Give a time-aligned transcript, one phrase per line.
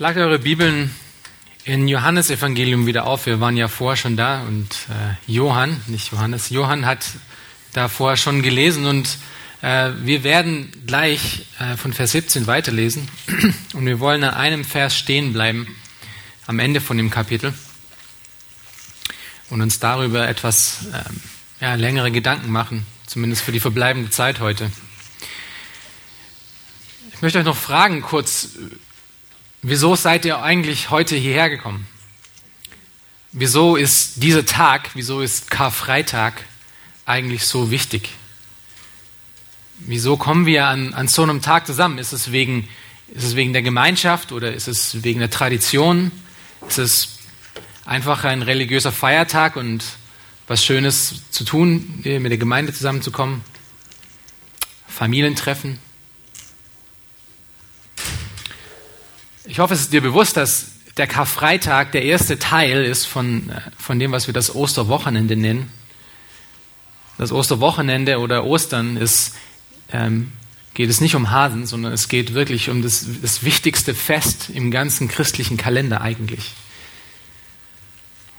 [0.00, 0.94] Schlagt eure Bibeln
[1.64, 3.26] in Johannes Evangelium wieder auf.
[3.26, 7.04] Wir waren ja vorher schon da und äh, Johann, nicht Johannes, Johann hat
[7.74, 9.18] da vorher schon gelesen und
[9.60, 13.08] äh, wir werden gleich äh, von Vers 17 weiterlesen
[13.74, 15.66] und wir wollen an einem Vers stehen bleiben
[16.46, 17.52] am Ende von dem Kapitel
[19.50, 21.20] und uns darüber etwas ähm,
[21.60, 24.72] ja, längere Gedanken machen, zumindest für die verbleibende Zeit heute.
[27.12, 28.48] Ich möchte euch noch fragen kurz,
[29.62, 31.86] wieso seid ihr eigentlich heute hierher gekommen?
[33.32, 36.42] Wieso ist dieser Tag, wieso ist Karfreitag
[37.06, 38.10] eigentlich so wichtig?
[39.78, 41.98] Wieso kommen wir an, an so einem Tag zusammen?
[41.98, 42.68] Ist es, wegen,
[43.08, 46.10] ist es wegen der Gemeinschaft oder ist es wegen der Tradition?
[46.68, 47.18] Ist es
[47.84, 49.84] einfach ein religiöser Feiertag und
[50.48, 53.42] was Schönes zu tun, mit der Gemeinde zusammenzukommen?
[54.88, 55.78] Familientreffen?
[59.50, 63.60] Ich hoffe, es ist dir bewusst, dass der Karfreitag der erste Teil ist von, äh,
[63.76, 65.72] von dem, was wir das Osterwochenende nennen.
[67.18, 69.34] Das Osterwochenende oder Ostern ist,
[69.90, 70.30] ähm,
[70.74, 74.70] geht es nicht um Hasen, sondern es geht wirklich um das, das wichtigste Fest im
[74.70, 76.52] ganzen christlichen Kalender eigentlich.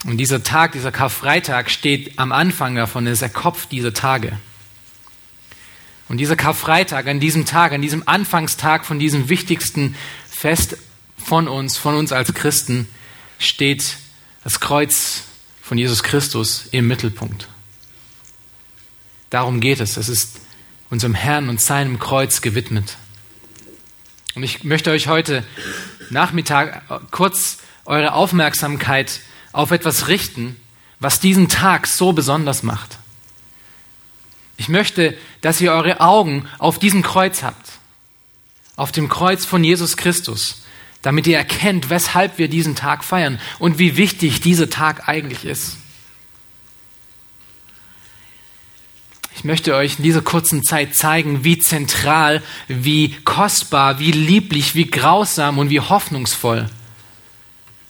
[0.06, 4.39] Und dieser Tag, dieser Karfreitag steht am Anfang davon, ist der Kopf dieser Tage.
[6.08, 9.95] Und dieser Karfreitag, an diesem Tag, an diesem Anfangstag von diesem wichtigsten
[10.30, 10.78] Fest
[11.25, 12.88] von uns, von uns als Christen,
[13.39, 13.97] steht
[14.44, 15.23] das Kreuz
[15.61, 17.47] von Jesus Christus im Mittelpunkt.
[19.30, 19.97] Darum geht es.
[19.97, 20.42] Es ist
[20.89, 22.97] unserem Herrn und seinem Kreuz gewidmet.
[24.36, 25.45] Und ich möchte euch heute
[26.09, 29.22] Nachmittag kurz eure Aufmerksamkeit
[29.53, 30.58] auf etwas richten,
[30.99, 32.97] was diesen Tag so besonders macht.
[34.58, 37.72] Ich möchte, dass ihr eure Augen auf diesem Kreuz habt,
[38.75, 40.61] auf dem Kreuz von Jesus Christus
[41.02, 45.78] damit ihr erkennt, weshalb wir diesen Tag feiern und wie wichtig dieser Tag eigentlich ist.
[49.36, 54.86] Ich möchte euch in dieser kurzen Zeit zeigen, wie zentral, wie kostbar, wie lieblich, wie
[54.86, 56.70] grausam und wie hoffnungsvoll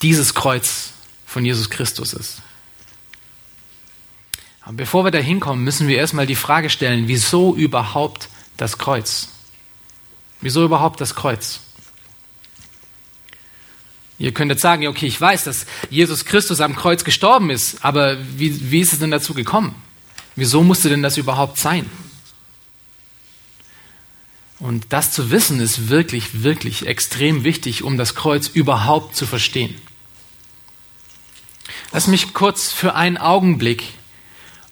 [0.01, 0.93] dieses Kreuz
[1.25, 2.41] von Jesus Christus ist.
[4.61, 9.27] Aber bevor wir da hinkommen, müssen wir erstmal die Frage stellen, wieso überhaupt das Kreuz?
[10.39, 11.59] Wieso überhaupt das Kreuz?
[14.21, 18.69] Ihr könntet sagen, okay, ich weiß, dass Jesus Christus am Kreuz gestorben ist, aber wie,
[18.69, 19.73] wie ist es denn dazu gekommen?
[20.35, 21.89] Wieso musste denn das überhaupt sein?
[24.59, 29.73] Und das zu wissen ist wirklich, wirklich extrem wichtig, um das Kreuz überhaupt zu verstehen.
[31.91, 33.85] Lass mich kurz für einen Augenblick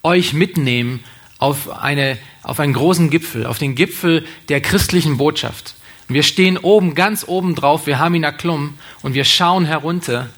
[0.04, 1.04] euch mitnehmen
[1.40, 5.74] auf, eine, auf einen großen Gipfel, auf den Gipfel der christlichen Botschaft.
[6.10, 10.30] Wir stehen oben, ganz oben drauf, wir haben ihn erklommen und wir schauen herunter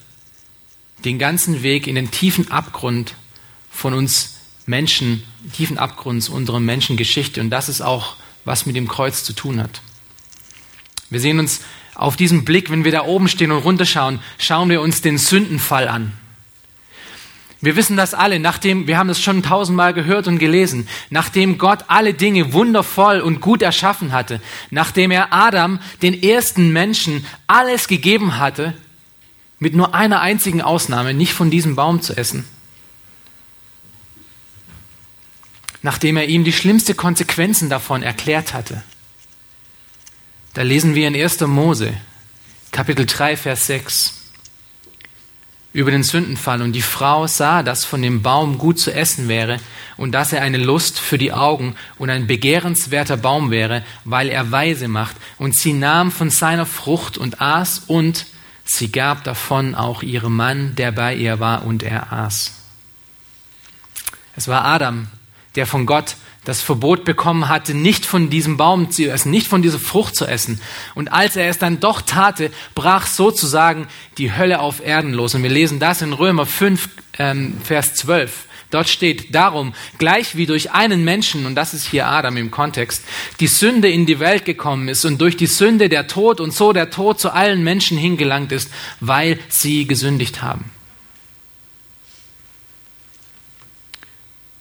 [1.06, 3.16] den ganzen Weg in den tiefen Abgrund
[3.72, 5.24] von uns Menschen,
[5.54, 7.40] tiefen Abgrund unserer Menschengeschichte.
[7.40, 9.82] Und das ist auch, was mit dem Kreuz zu tun hat.
[11.10, 11.62] Wir sehen uns
[11.96, 15.88] auf diesem Blick, wenn wir da oben stehen und runterschauen, schauen wir uns den Sündenfall
[15.88, 16.14] an.
[17.62, 21.86] Wir wissen das alle, nachdem, wir haben es schon tausendmal gehört und gelesen, nachdem Gott
[21.88, 24.42] alle Dinge wundervoll und gut erschaffen hatte,
[24.72, 28.74] nachdem er Adam, den ersten Menschen, alles gegeben hatte,
[29.60, 32.46] mit nur einer einzigen Ausnahme, nicht von diesem Baum zu essen,
[35.84, 38.82] nachdem er ihm die schlimmste Konsequenzen davon erklärt hatte.
[40.56, 41.42] Da lesen wir in 1.
[41.42, 41.94] Mose,
[42.72, 44.21] Kapitel 3, Vers 6
[45.74, 46.62] über den Sündenfall.
[46.62, 49.58] Und die Frau sah, dass von dem Baum gut zu essen wäre
[49.98, 54.52] und dass er eine Lust für die Augen und ein begehrenswerter Baum wäre, weil er
[54.52, 55.16] weise macht.
[55.38, 58.26] Und sie nahm von seiner Frucht und aß und
[58.66, 62.54] sie gab davon auch ihrem Mann, der bei ihr war, und er aß.
[64.36, 65.08] Es war Adam,
[65.56, 69.62] der von Gott das Verbot bekommen hatte, nicht von diesem Baum zu essen, nicht von
[69.62, 70.60] dieser Frucht zu essen.
[70.96, 75.36] Und als er es dann doch tate, brach sozusagen die Hölle auf Erden los.
[75.36, 76.90] Und wir lesen das in Römer 5,
[77.20, 78.46] ähm, Vers 12.
[78.72, 83.04] Dort steht darum, gleich wie durch einen Menschen, und das ist hier Adam im Kontext,
[83.42, 86.72] die Sünde in die Welt gekommen ist und durch die Sünde der Tod und so
[86.72, 88.72] der Tod zu allen Menschen hingelangt ist,
[89.02, 90.72] weil sie gesündigt haben.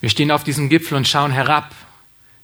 [0.00, 1.74] Wir stehen auf diesem Gipfel und schauen herab.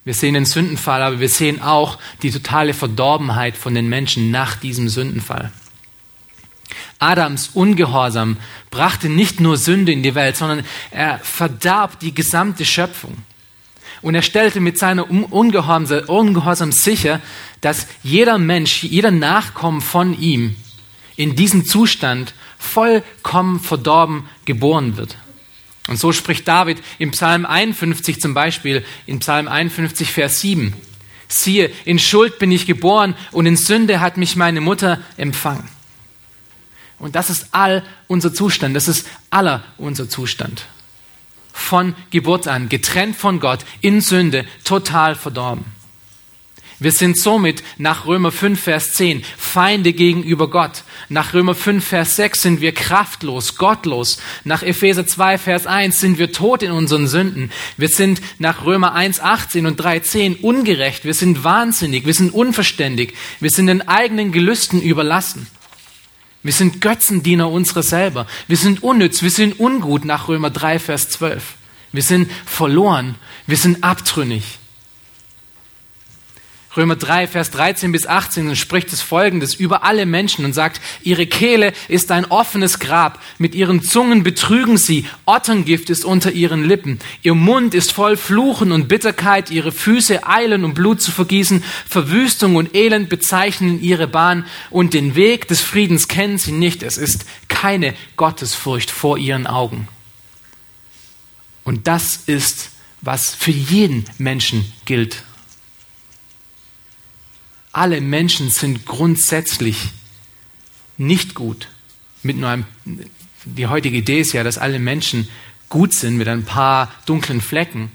[0.04, 4.56] Wir sehen den Sündenfall, aber wir sehen auch die totale Verdorbenheit von den Menschen nach
[4.56, 5.50] diesem Sündenfall.
[6.98, 8.36] Adams Ungehorsam
[8.70, 13.16] brachte nicht nur Sünde in die Welt, sondern er verdarb die gesamte Schöpfung.
[14.02, 17.20] Und er stellte mit seiner Ungehorsam sicher,
[17.60, 20.56] dass jeder Mensch, jeder Nachkommen von ihm
[21.16, 25.16] in diesem Zustand vollkommen verdorben geboren wird.
[25.88, 30.74] Und so spricht David im Psalm 51 zum Beispiel, in Psalm 51, Vers 7.
[31.28, 35.68] Siehe, in Schuld bin ich geboren und in Sünde hat mich meine Mutter empfangen.
[36.98, 40.66] Und das ist all unser Zustand, das ist aller unser Zustand.
[41.52, 45.64] Von Geburt an, getrennt von Gott, in Sünde, total verdorben.
[46.78, 50.84] Wir sind somit nach Römer 5, Vers 10 Feinde gegenüber Gott.
[51.08, 54.18] Nach Römer 5, Vers 6 sind wir kraftlos, gottlos.
[54.44, 57.50] Nach Epheser 2, Vers 1 sind wir tot in unseren Sünden.
[57.78, 61.06] Wir sind nach Römer 1, 18 und 3, 10 ungerecht.
[61.06, 62.04] Wir sind wahnsinnig.
[62.04, 63.14] Wir sind unverständig.
[63.40, 65.46] Wir sind den eigenen Gelüsten überlassen.
[66.42, 68.26] Wir sind Götzendiener unserer selber.
[68.48, 69.22] Wir sind unnütz.
[69.22, 71.42] Wir sind ungut nach Römer 3, Vers 12.
[71.92, 73.14] Wir sind verloren.
[73.46, 74.58] Wir sind abtrünnig.
[76.76, 81.26] Römer 3, Vers 13 bis 18 spricht es folgendes über alle Menschen und sagt, ihre
[81.26, 86.98] Kehle ist ein offenes Grab, mit ihren Zungen betrügen sie, Otterngift ist unter ihren Lippen,
[87.22, 92.56] ihr Mund ist voll Fluchen und Bitterkeit, ihre Füße eilen, um Blut zu vergießen, Verwüstung
[92.56, 97.24] und Elend bezeichnen ihre Bahn und den Weg des Friedens kennen sie nicht, es ist
[97.48, 99.88] keine Gottesfurcht vor ihren Augen.
[101.64, 102.70] Und das ist,
[103.00, 105.24] was für jeden Menschen gilt
[107.76, 109.90] alle Menschen sind grundsätzlich
[110.96, 111.68] nicht gut.
[112.22, 112.64] Mit nur einem,
[113.44, 115.28] die heutige Idee ist ja, dass alle Menschen
[115.68, 117.90] gut sind mit ein paar dunklen Flecken.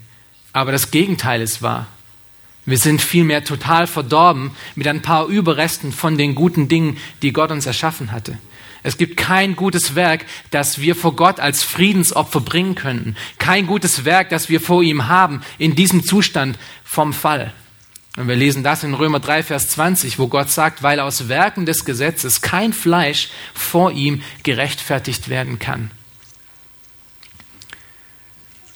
[0.53, 1.87] Aber das Gegenteil ist wahr.
[2.63, 7.49] Wir sind vielmehr total verdorben mit ein paar Überresten von den guten Dingen, die Gott
[7.49, 8.37] uns erschaffen hatte.
[8.83, 13.15] Es gibt kein gutes Werk, das wir vor Gott als Friedensopfer bringen könnten.
[13.39, 17.51] Kein gutes Werk, das wir vor ihm haben in diesem Zustand vom Fall.
[18.17, 21.65] Und wir lesen das in Römer 3, Vers 20, wo Gott sagt, weil aus Werken
[21.65, 25.91] des Gesetzes kein Fleisch vor ihm gerechtfertigt werden kann.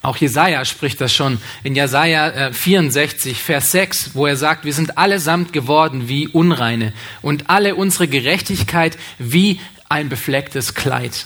[0.02, 4.74] Auch Jesaja spricht das schon in Jesaja 64, äh, Vers 6, wo er sagt, wir
[4.74, 6.94] sind allesamt geworden wie Unreine
[7.24, 9.60] und alle unsere Gerechtigkeit wie
[9.90, 11.26] ein beflecktes Kleid.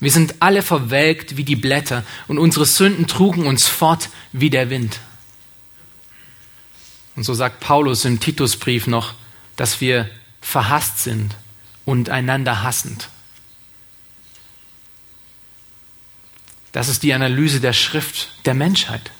[0.00, 4.68] Wir sind alle verwelkt wie die Blätter und unsere Sünden trugen uns fort wie der
[4.68, 5.00] Wind.
[7.18, 9.12] Und so sagt Paulus im Titusbrief noch,
[9.56, 10.08] dass wir
[10.40, 11.34] verhasst sind
[11.84, 13.08] und einander hassend.
[16.70, 19.10] Das ist die Analyse der Schrift der Menschheit.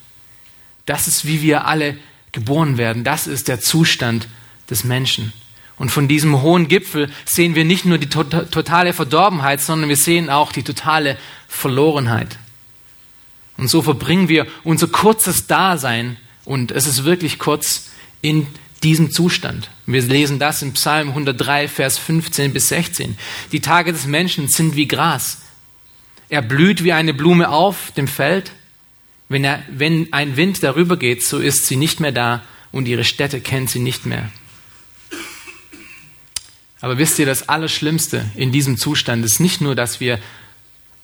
[0.86, 1.98] Das ist, wie wir alle
[2.30, 3.02] geboren werden.
[3.02, 4.28] Das ist der Zustand
[4.70, 5.32] des Menschen.
[5.76, 10.30] Und von diesem hohen Gipfel sehen wir nicht nur die totale Verdorbenheit, sondern wir sehen
[10.30, 11.18] auch die totale
[11.48, 12.38] Verlorenheit.
[13.56, 16.16] Und so verbringen wir unser kurzes Dasein,
[16.48, 17.90] und es ist wirklich kurz,
[18.22, 18.46] in
[18.82, 19.68] diesem Zustand.
[19.84, 23.18] Wir lesen das im Psalm 103, Vers 15 bis 16.
[23.52, 25.42] Die Tage des Menschen sind wie Gras.
[26.30, 28.52] Er blüht wie eine Blume auf dem Feld.
[29.28, 32.42] Wenn, er, wenn ein Wind darüber geht, so ist sie nicht mehr da
[32.72, 34.30] und ihre Städte kennt sie nicht mehr.
[36.80, 40.18] Aber wisst ihr, das Allerschlimmste in diesem Zustand ist nicht nur, dass wir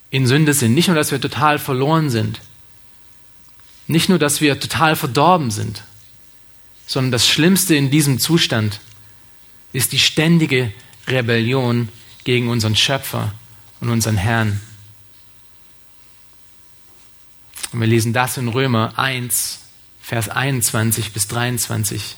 [0.08, 2.40] in Sünde sind, nicht nur, dass wir total verloren sind,
[3.86, 5.82] nicht nur, dass wir total verdorben sind,
[6.86, 8.80] sondern das Schlimmste in diesem Zustand
[9.72, 10.72] ist die ständige
[11.06, 11.88] Rebellion
[12.24, 13.34] gegen unseren Schöpfer
[13.80, 14.60] und unseren Herrn.
[17.72, 19.60] Und wir lesen das in Römer 1,
[20.00, 22.16] Vers 21 bis 23.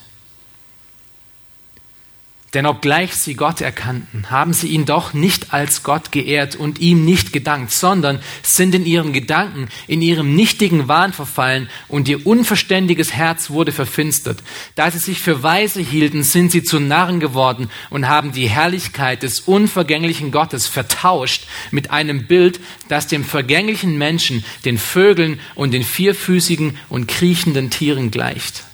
[2.57, 7.05] Denn obgleich sie Gott erkannten, haben sie ihn doch nicht als Gott geehrt und ihm
[7.05, 13.13] nicht gedankt, sondern sind in ihren Gedanken, in ihrem nichtigen Wahn verfallen und ihr unverständiges
[13.13, 14.43] Herz wurde verfinstert.
[14.75, 19.23] Da sie sich für weise hielten, sind sie zu Narren geworden und haben die Herrlichkeit
[19.23, 22.59] des unvergänglichen Gottes vertauscht mit einem Bild,
[22.89, 28.65] das dem vergänglichen Menschen, den Vögeln und den vierfüßigen und kriechenden Tieren gleicht.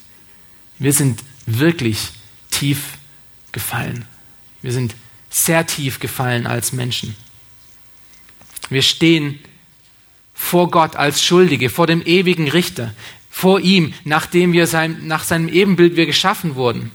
[0.79, 2.11] Wir sind wirklich
[2.49, 2.79] tief
[3.53, 4.05] gefallen.
[4.61, 4.95] Wir sind
[5.29, 7.15] sehr tief gefallen als Menschen.
[8.69, 9.39] Wir stehen
[10.33, 12.93] vor Gott als Schuldige, vor dem ewigen Richter,
[13.29, 16.91] vor ihm, nachdem wir sein, nach seinem Ebenbild wir geschaffen wurden.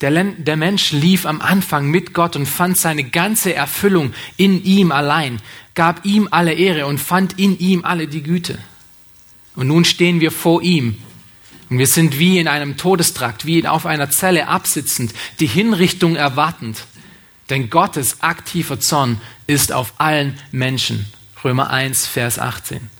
[0.00, 4.92] Der, der Mensch lief am Anfang mit Gott und fand seine ganze Erfüllung in ihm
[4.92, 5.40] allein,
[5.74, 8.58] gab ihm alle Ehre und fand in ihm alle die Güte.
[9.56, 10.98] Und nun stehen wir vor ihm
[11.70, 16.84] und wir sind wie in einem Todestrakt, wie auf einer Zelle absitzend, die Hinrichtung erwartend.
[17.50, 21.06] Denn Gottes aktiver Zorn ist auf allen Menschen.
[21.44, 22.90] Römer 1, Vers 18.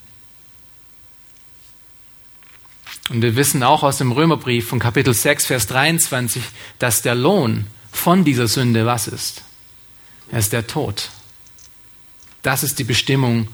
[3.10, 6.42] Und wir wissen auch aus dem Römerbrief von Kapitel 6, Vers 23,
[6.78, 9.44] dass der Lohn von dieser Sünde was ist?
[10.30, 11.08] Er ist der Tod.
[12.42, 13.48] Das ist die Bestimmung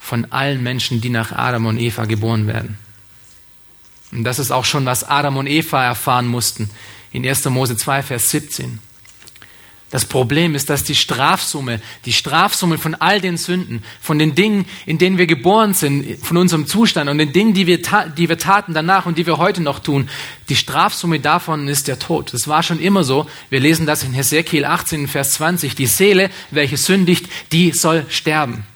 [0.00, 2.78] von allen Menschen, die nach Adam und Eva geboren werden.
[4.12, 6.70] Und das ist auch schon, was Adam und Eva erfahren mussten
[7.12, 7.44] in 1.
[7.46, 8.80] Mose 2, Vers 17.
[9.90, 14.66] Das Problem ist, dass die Strafsumme, die Strafsumme von all den Sünden, von den Dingen,
[14.84, 17.80] in denen wir geboren sind, von unserem Zustand und den Dingen, die wir,
[18.16, 20.10] die wir taten danach und die wir heute noch tun,
[20.48, 22.34] die Strafsumme davon ist der Tod.
[22.34, 23.26] Das war schon immer so.
[23.48, 25.76] Wir lesen das in Hesekiel 18, Vers 20.
[25.76, 28.66] Die Seele, welche sündigt, die soll sterben.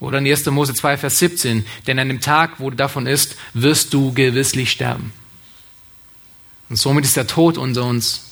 [0.00, 0.46] Oder in 1.
[0.46, 1.66] Mose 2, Vers 17.
[1.86, 5.12] Denn an dem Tag, wo du davon isst, wirst du gewisslich sterben.
[6.70, 8.24] Und somit ist der Tod unter uns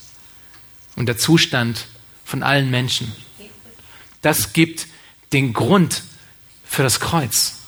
[0.97, 1.87] und der Zustand
[2.25, 3.13] von allen Menschen.
[4.23, 4.87] Das gibt
[5.33, 6.03] den Grund
[6.65, 7.59] für das Kreuz.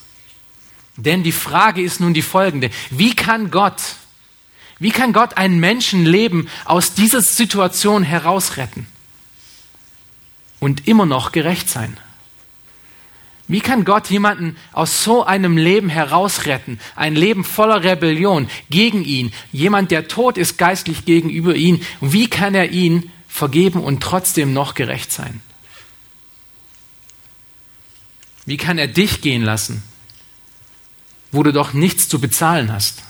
[0.97, 2.71] Denn die Frage ist nun die folgende.
[2.91, 3.81] Wie kann Gott,
[4.79, 8.87] wie kann Gott ein Menschenleben aus dieser Situation herausretten
[10.59, 11.97] und immer noch gerecht sein?
[13.51, 16.79] Wie kann Gott jemanden aus so einem Leben herausretten?
[16.95, 19.33] Ein Leben voller Rebellion gegen ihn.
[19.51, 21.85] Jemand, der tot ist geistlich gegenüber ihn.
[22.01, 25.41] Wie kann er ihn vergeben und trotzdem noch gerecht sein?
[28.47, 29.83] Wie kann er dich gehen lassen,
[31.33, 33.03] wo du doch nichts zu bezahlen hast?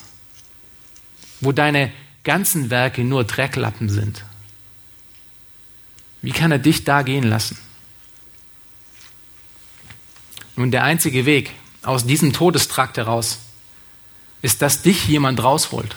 [1.43, 1.93] Wo deine
[2.25, 4.25] ganzen Werke nur Drecklappen sind?
[6.23, 7.59] Wie kann er dich da gehen lassen?
[10.61, 13.39] Nun, der einzige Weg aus diesem Todestrakt heraus
[14.43, 15.97] ist, dass dich jemand rausholt.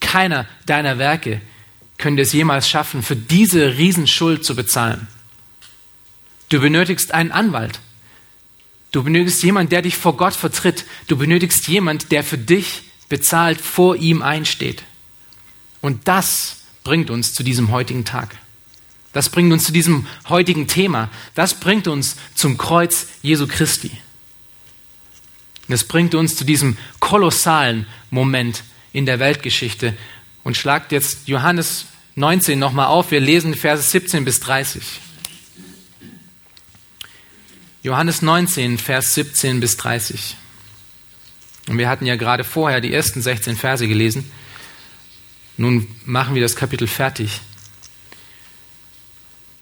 [0.00, 1.40] Keiner deiner Werke
[1.96, 5.08] könnte es jemals schaffen, für diese Riesenschuld zu bezahlen.
[6.50, 7.80] Du benötigst einen Anwalt.
[8.90, 10.84] Du benötigst jemanden, der dich vor Gott vertritt.
[11.06, 14.82] Du benötigst jemanden, der für dich bezahlt vor ihm einsteht.
[15.80, 18.36] Und das bringt uns zu diesem heutigen Tag.
[19.12, 21.10] Das bringt uns zu diesem heutigen Thema.
[21.34, 23.90] Das bringt uns zum Kreuz Jesu Christi.
[25.68, 29.94] Das bringt uns zu diesem kolossalen Moment in der Weltgeschichte.
[30.44, 33.10] Und schlagt jetzt Johannes 19 nochmal auf.
[33.10, 34.82] Wir lesen Verse 17 bis 30.
[37.82, 40.36] Johannes 19, Vers 17 bis 30.
[41.68, 44.30] Und wir hatten ja gerade vorher die ersten 16 Verse gelesen.
[45.56, 47.40] Nun machen wir das Kapitel fertig.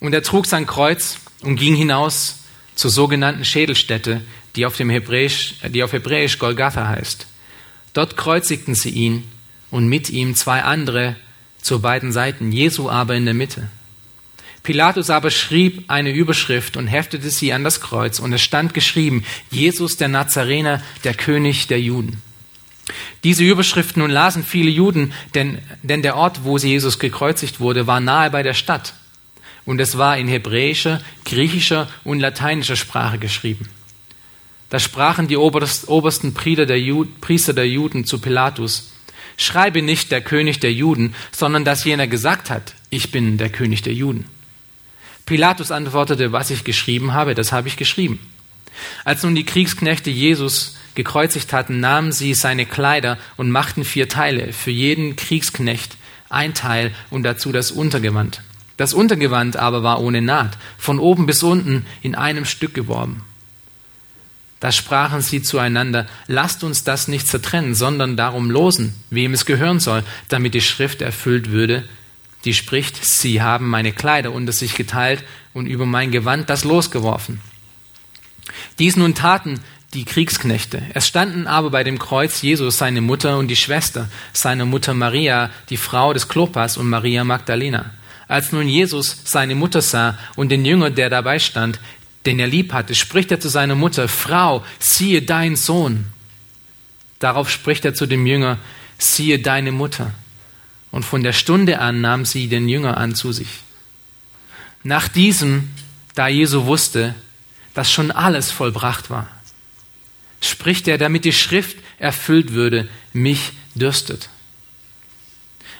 [0.00, 2.40] Und er trug sein Kreuz und ging hinaus
[2.74, 4.22] zur sogenannten Schädelstätte,
[4.56, 7.26] die auf, dem Hebräisch, die auf Hebräisch Golgatha heißt.
[7.92, 9.24] Dort kreuzigten sie ihn
[9.70, 11.16] und mit ihm zwei andere
[11.60, 13.68] zu beiden Seiten, Jesu aber in der Mitte.
[14.62, 19.24] Pilatus aber schrieb eine Überschrift und heftete sie an das Kreuz, und es stand geschrieben,
[19.50, 22.22] Jesus der Nazarener, der König der Juden.
[23.24, 28.00] Diese Überschrift nun lasen viele Juden, denn, denn der Ort, wo Jesus gekreuzigt wurde, war
[28.00, 28.94] nahe bei der Stadt.
[29.64, 33.68] Und es war in hebräischer, griechischer und lateinischer Sprache geschrieben.
[34.70, 38.92] Da sprachen die obersten Priester der Juden zu Pilatus,
[39.36, 43.82] schreibe nicht der König der Juden, sondern dass jener gesagt hat, ich bin der König
[43.82, 44.26] der Juden.
[45.26, 48.20] Pilatus antwortete, was ich geschrieben habe, das habe ich geschrieben.
[49.04, 54.52] Als nun die Kriegsknechte Jesus gekreuzigt hatten, nahmen sie seine Kleider und machten vier Teile,
[54.52, 55.96] für jeden Kriegsknecht
[56.28, 58.42] ein Teil und dazu das Untergewand.
[58.80, 63.20] Das Untergewand aber war ohne Naht, von oben bis unten in einem Stück geworben.
[64.58, 69.80] Da sprachen sie zueinander, lasst uns das nicht zertrennen, sondern darum losen, wem es gehören
[69.80, 71.84] soll, damit die Schrift erfüllt würde,
[72.46, 77.42] die spricht, sie haben meine Kleider unter sich geteilt und über mein Gewand das losgeworfen.
[78.78, 79.60] Dies nun taten
[79.92, 80.80] die Kriegsknechte.
[80.94, 85.50] Es standen aber bei dem Kreuz Jesus seine Mutter und die Schwester, seine Mutter Maria,
[85.68, 87.90] die Frau des Klopas und Maria Magdalena.
[88.30, 91.80] Als nun Jesus seine Mutter sah und den Jünger, der dabei stand,
[92.26, 96.06] den er lieb hatte, spricht er zu seiner Mutter, Frau, siehe dein Sohn.
[97.18, 98.58] Darauf spricht er zu dem Jünger,
[98.98, 100.12] siehe deine Mutter.
[100.92, 103.48] Und von der Stunde an nahm sie den Jünger an zu sich.
[104.84, 105.68] Nach diesem,
[106.14, 107.16] da Jesu wusste,
[107.74, 109.26] dass schon alles vollbracht war,
[110.40, 114.28] spricht er, damit die Schrift erfüllt würde, mich dürstet.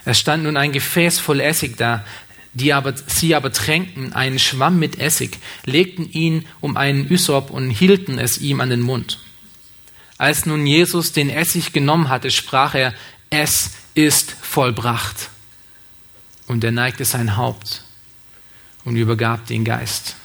[0.05, 2.05] Es stand nun ein Gefäß voll Essig da,
[2.53, 7.71] die aber, sie aber tränkten einen Schwamm mit Essig, legten ihn um einen Ysop und
[7.71, 9.19] hielten es ihm an den Mund.
[10.19, 12.95] Als nun Jesus den Essig genommen hatte, sprach er,
[13.31, 15.31] es ist vollbracht.
[16.47, 17.85] Und er neigte sein Haupt
[18.85, 20.17] und übergab den Geist.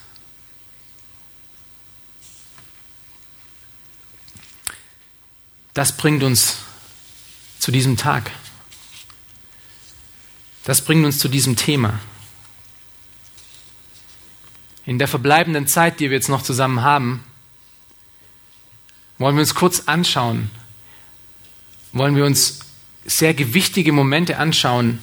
[5.76, 6.58] Das bringt uns
[7.60, 8.32] zu diesem Tag.
[10.64, 12.00] Das bringt uns zu diesem Thema.
[14.86, 17.24] In der verbleibenden Zeit, die wir jetzt noch zusammen haben,
[19.18, 20.52] wollen wir uns kurz anschauen,
[21.94, 22.60] wollen wir uns
[23.06, 25.00] sehr gewichtige Momente anschauen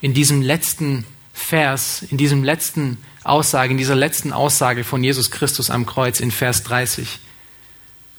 [0.00, 5.70] in diesem letzten Vers, in diesem letzten Aussage, in dieser letzten Aussage von Jesus Christus
[5.70, 7.18] am Kreuz in Vers 30,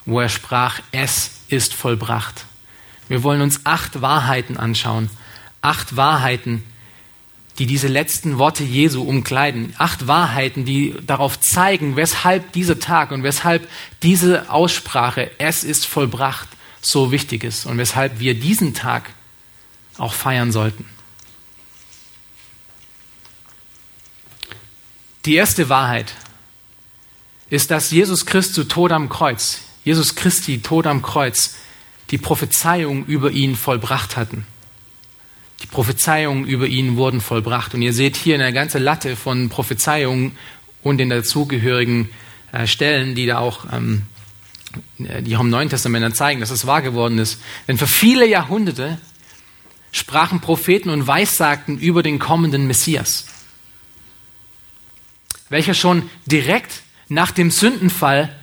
[0.06, 2.46] wo er sprach, es ist vollbracht.
[3.08, 5.10] Wir wollen uns acht Wahrheiten anschauen,
[5.62, 6.64] acht Wahrheiten,
[7.60, 9.74] die diese letzten Worte Jesu umkleiden.
[9.78, 13.70] Acht Wahrheiten, die darauf zeigen, weshalb dieser Tag und weshalb
[14.02, 16.48] diese Aussprache, es ist vollbracht,
[16.82, 19.10] so wichtig ist und weshalb wir diesen Tag
[19.98, 20.86] auch feiern sollten.
[25.26, 26.14] Die erste Wahrheit
[27.50, 31.56] ist, dass Jesus Christus Tod am Kreuz, Jesus Christi Tod am Kreuz,
[32.12, 34.46] die Prophezeiung über ihn vollbracht hatten.
[35.72, 37.74] Prophezeiungen über ihn wurden vollbracht.
[37.74, 40.36] Und ihr seht hier eine ganze Latte von Prophezeiungen
[40.82, 42.10] und den dazugehörigen
[42.52, 44.04] äh, Stellen, die da auch, ähm,
[44.98, 47.42] die auch im Neuen Testament zeigen, dass es wahr geworden ist.
[47.68, 49.00] Denn für viele Jahrhunderte
[49.92, 53.26] sprachen Propheten und Weissagten über den kommenden Messias,
[55.50, 58.36] welcher schon direkt nach dem Sündenfall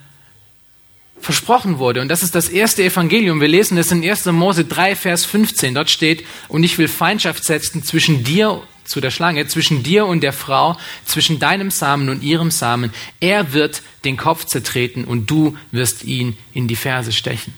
[1.21, 2.01] versprochen wurde.
[2.01, 3.41] Und das ist das erste Evangelium.
[3.41, 4.27] Wir lesen es in 1.
[4.27, 5.75] Mose 3, Vers 15.
[5.75, 10.21] Dort steht, und ich will Feindschaft setzen zwischen dir, zu der Schlange, zwischen dir und
[10.21, 12.93] der Frau, zwischen deinem Samen und ihrem Samen.
[13.21, 17.55] Er wird den Kopf zertreten und du wirst ihn in die Ferse stechen.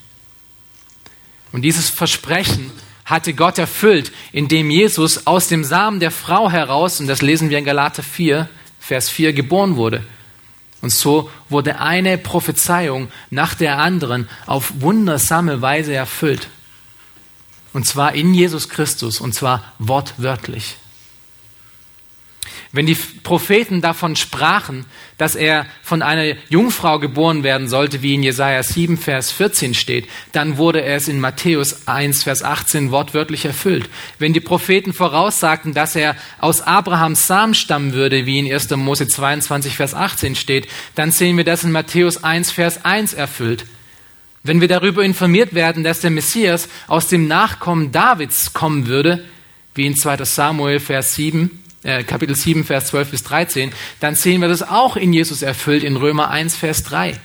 [1.53, 2.71] Und dieses Versprechen
[3.05, 7.59] hatte Gott erfüllt, indem Jesus aus dem Samen der Frau heraus, und das lesen wir
[7.59, 8.49] in Galater 4,
[8.79, 10.05] Vers 4, geboren wurde.
[10.81, 16.49] Und so wurde eine Prophezeiung nach der anderen auf wundersame Weise erfüllt.
[17.73, 20.77] Und zwar in Jesus Christus, und zwar wortwörtlich.
[22.71, 24.85] Wenn die Propheten davon sprachen,
[25.17, 30.07] dass er von einer Jungfrau geboren werden sollte, wie in Jesaja 7, Vers 14 steht,
[30.33, 33.89] dann wurde es in Matthäus 1, Vers 18 wortwörtlich erfüllt.
[34.19, 38.69] Wenn die Propheten voraussagten, dass er aus Abrahams Samen stammen würde, wie in 1.
[38.77, 43.65] Mose 22, Vers 18 steht, dann sehen wir das in Matthäus 1, Vers 1 erfüllt.
[44.43, 49.25] Wenn wir darüber informiert werden, dass der Messias aus dem Nachkommen Davids kommen würde,
[49.75, 50.25] wie in 2.
[50.25, 54.97] Samuel, Vers 7, äh, Kapitel 7, Vers 12 bis 13, dann sehen wir das auch
[54.97, 57.19] in Jesus erfüllt in Römer 1, Vers 3.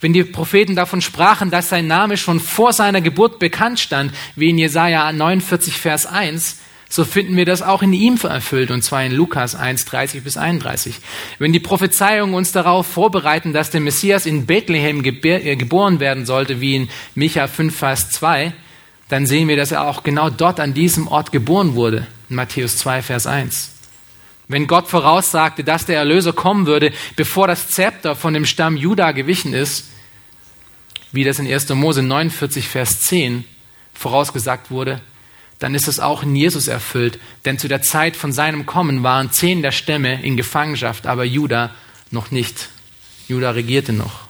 [0.00, 4.50] Wenn die Propheten davon sprachen, dass sein Name schon vor seiner Geburt bekannt stand, wie
[4.50, 9.02] in Jesaja 49, Vers 1, so finden wir das auch in ihm erfüllt, und zwar
[9.02, 10.96] in Lukas 1, 30 bis 31.
[11.38, 16.60] Wenn die Prophezeiungen uns darauf vorbereiten, dass der Messias in Bethlehem äh, geboren werden sollte,
[16.60, 18.52] wie in Micha 5, Vers 2,
[19.08, 23.02] dann sehen wir, dass er auch genau dort an diesem Ort geboren wurde, Matthäus 2,
[23.02, 23.70] Vers 1.
[24.48, 29.12] Wenn Gott voraussagte, dass der Erlöser kommen würde, bevor das Zepter von dem Stamm Juda
[29.12, 29.86] gewichen ist,
[31.12, 31.68] wie das in 1.
[31.70, 33.44] Mose 49, Vers 10
[33.94, 35.00] vorausgesagt wurde,
[35.58, 37.20] dann ist es auch in Jesus erfüllt.
[37.44, 41.70] Denn zu der Zeit von seinem Kommen waren zehn der Stämme in Gefangenschaft, aber Juda
[42.10, 42.68] noch nicht.
[43.28, 44.22] Juda regierte noch.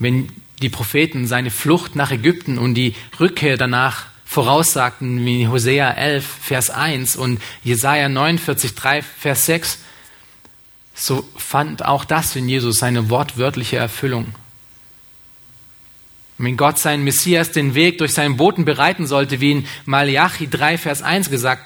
[0.00, 0.28] Wenn
[0.60, 6.70] die Propheten seine Flucht nach Ägypten und die Rückkehr danach voraussagten, wie Hosea 11, Vers
[6.70, 9.78] 1 und Jesaja 49, 3, Vers 6,
[10.94, 14.34] so fand auch das in Jesus seine wortwörtliche Erfüllung.
[16.36, 20.76] Wenn Gott seinen Messias den Weg durch seinen Boten bereiten sollte, wie in Malachi 3,
[20.78, 21.64] Vers 1 gesagt,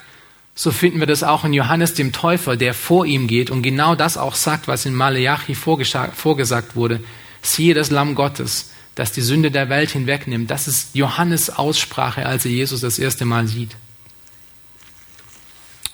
[0.54, 3.94] so finden wir das auch in Johannes dem Täufer, der vor ihm geht und genau
[3.94, 7.00] das auch sagt, was in Malachi vorgesagt wurde.
[7.40, 10.50] Siehe das Lamm Gottes, das die Sünde der Welt hinwegnimmt.
[10.50, 13.76] Das ist Johannes Aussprache, als er Jesus das erste Mal sieht.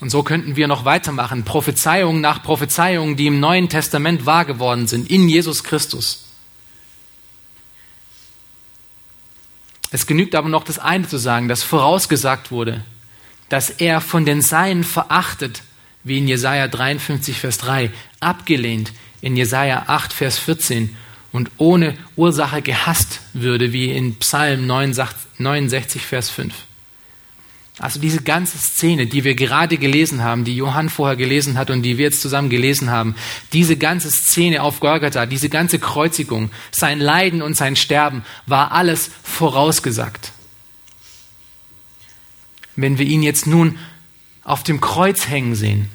[0.00, 1.44] Und so könnten wir noch weitermachen.
[1.44, 6.24] Prophezeiungen nach Prophezeiungen, die im Neuen Testament wahr geworden sind, in Jesus Christus.
[9.90, 12.84] Es genügt aber noch das eine zu sagen, das vorausgesagt wurde,
[13.48, 15.62] dass er von den Seinen verachtet,
[16.04, 20.94] wie in Jesaja 53, Vers 3, abgelehnt in Jesaja 8, Vers 14
[21.38, 26.52] und ohne Ursache gehasst würde, wie in Psalm 69, Vers 5.
[27.78, 31.82] Also diese ganze Szene, die wir gerade gelesen haben, die Johann vorher gelesen hat und
[31.82, 33.14] die wir jetzt zusammen gelesen haben,
[33.52, 39.12] diese ganze Szene auf Golgatha, diese ganze Kreuzigung, sein Leiden und sein Sterben, war alles
[39.22, 40.32] vorausgesagt.
[42.74, 43.78] Wenn wir ihn jetzt nun
[44.42, 45.88] auf dem Kreuz hängen sehen,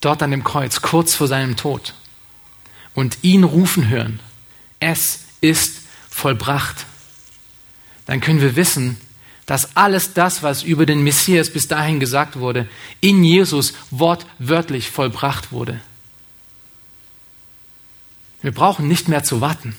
[0.00, 1.92] dort an dem Kreuz, kurz vor seinem Tod,
[2.94, 4.20] und ihn rufen hören.
[4.80, 6.86] Es ist vollbracht.
[8.06, 8.96] dann können wir wissen,
[9.46, 12.68] dass alles das, was über den Messias bis dahin gesagt wurde,
[13.00, 15.80] in Jesus wortwörtlich vollbracht wurde.
[18.42, 19.76] Wir brauchen nicht mehr zu warten.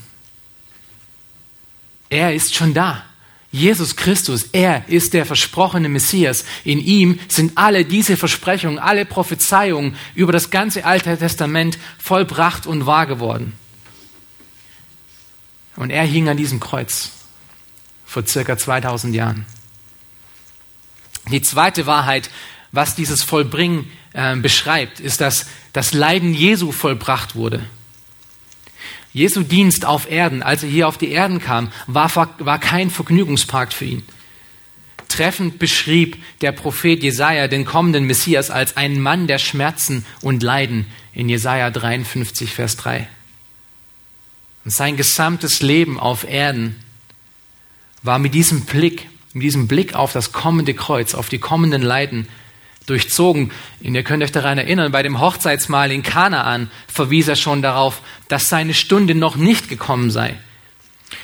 [2.09, 3.05] Er ist schon da.
[3.51, 6.45] Jesus Christus, er ist der versprochene Messias.
[6.63, 12.85] In ihm sind alle diese Versprechungen, alle Prophezeiungen über das ganze Alte Testament vollbracht und
[12.85, 13.53] wahr geworden.
[15.75, 17.11] Und er hing an diesem Kreuz
[18.05, 19.45] vor circa 2000 Jahren.
[21.31, 22.29] Die zweite Wahrheit,
[22.71, 27.65] was dieses Vollbringen äh, beschreibt, ist, dass das Leiden Jesu vollbracht wurde.
[29.11, 33.73] Jesu Dienst auf Erden, als er hier auf die Erden kam, war, war kein Vergnügungspark
[33.73, 34.03] für ihn.
[35.07, 40.85] Treffend beschrieb der Prophet Jesaja den kommenden Messias als einen Mann der Schmerzen und Leiden
[41.13, 43.07] in Jesaja 53, Vers 3.
[44.65, 46.75] Und sein gesamtes Leben auf Erden
[48.03, 52.27] war mit diesem Blick, mit diesem Blick auf das kommende Kreuz, auf die kommenden Leiden
[52.85, 53.51] durchzogen.
[53.83, 58.01] Und ihr könnt euch daran erinnern, bei dem Hochzeitsmahl in Kanaan verwies er schon darauf,
[58.27, 60.37] dass seine Stunde noch nicht gekommen sei.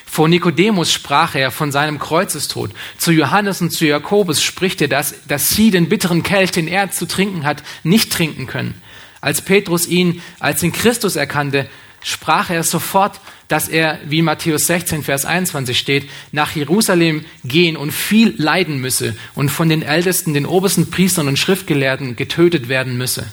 [0.06, 2.72] Vor Nikodemus sprach er von seinem Kreuzestod.
[2.98, 6.92] Zu Johannes und zu Jakobus spricht er, dass, dass sie den bitteren Kelch, den er
[6.92, 8.82] zu trinken hat, nicht trinken können.
[9.20, 11.68] Als Petrus ihn als den Christus erkannte,
[12.02, 17.92] sprach er sofort, dass er, wie Matthäus 16, Vers 21 steht, nach Jerusalem gehen und
[17.92, 23.28] viel leiden müsse und von den Ältesten, den obersten Priestern und Schriftgelehrten getötet werden müsse.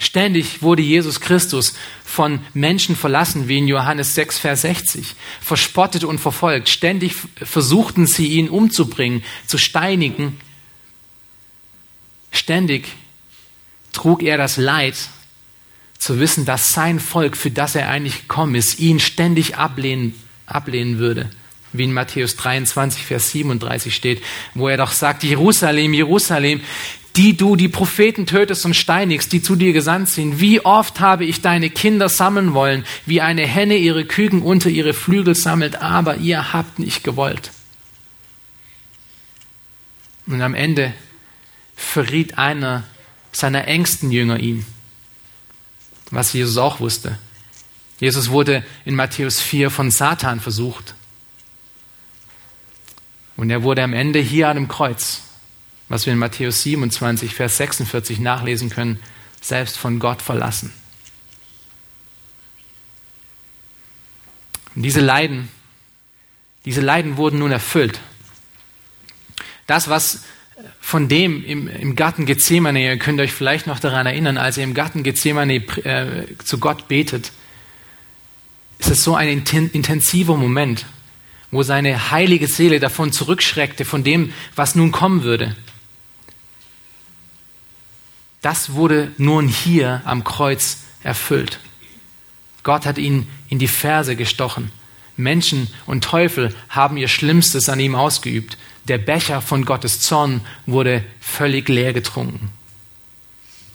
[0.00, 6.20] Ständig wurde Jesus Christus von Menschen verlassen, wie in Johannes 6, Vers 60, verspottet und
[6.20, 6.68] verfolgt.
[6.68, 10.38] Ständig versuchten sie ihn umzubringen, zu steinigen.
[12.30, 12.86] Ständig
[13.92, 14.94] trug er das Leid
[15.98, 20.14] zu wissen, dass sein Volk, für das er eigentlich gekommen ist, ihn ständig ablehnen,
[20.46, 21.30] ablehnen würde.
[21.72, 24.22] Wie in Matthäus 23, Vers 37 steht,
[24.54, 26.62] wo er doch sagt, Jerusalem, Jerusalem,
[27.16, 30.40] die du die Propheten tötest und steinigst, die zu dir gesandt sind.
[30.40, 34.94] Wie oft habe ich deine Kinder sammeln wollen, wie eine Henne ihre Küken unter ihre
[34.94, 37.50] Flügel sammelt, aber ihr habt nicht gewollt.
[40.26, 40.94] Und am Ende
[41.74, 42.84] verriet einer
[43.32, 44.64] seiner engsten Jünger ihn
[46.10, 47.18] was Jesus auch wusste.
[48.00, 50.94] Jesus wurde in Matthäus 4 von Satan versucht.
[53.36, 55.22] Und er wurde am Ende hier an dem Kreuz,
[55.88, 59.00] was wir in Matthäus 27, Vers 46 nachlesen können,
[59.40, 60.72] selbst von Gott verlassen.
[64.74, 65.48] Und diese Leiden,
[66.64, 68.00] diese Leiden wurden nun erfüllt.
[69.66, 70.22] Das, was
[70.88, 74.64] von dem im, im Garten Gethsemane, ihr könnt euch vielleicht noch daran erinnern, als er
[74.64, 77.30] im Garten Gethsemane äh, zu Gott betet,
[78.78, 80.86] ist es so ein intensiver Moment,
[81.50, 85.56] wo seine heilige Seele davon zurückschreckte, von dem, was nun kommen würde.
[88.40, 91.60] Das wurde nun hier am Kreuz erfüllt.
[92.62, 94.72] Gott hat ihn in die Ferse gestochen.
[95.18, 98.56] Menschen und Teufel haben ihr Schlimmstes an ihm ausgeübt
[98.88, 102.50] der Becher von Gottes Zorn wurde völlig leer getrunken.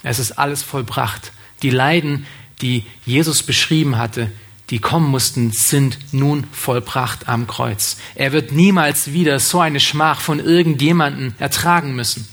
[0.02, 1.32] Es ist alles vollbracht.
[1.62, 2.26] Die Leiden,
[2.62, 4.32] die Jesus beschrieben hatte,
[4.70, 7.98] die kommen mussten, sind nun vollbracht am Kreuz.
[8.16, 12.28] Er wird niemals wieder so eine Schmach von irgendjemandem ertragen müssen.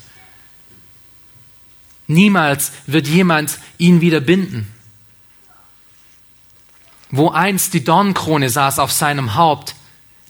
[2.06, 4.72] Niemals wird jemand ihn wieder binden.
[7.10, 9.74] Wo einst die Dornkrone saß auf seinem Haupt,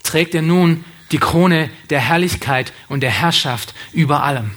[0.02, 4.52] trägt er nun die Krone der Herrlichkeit und der Herrschaft über allem.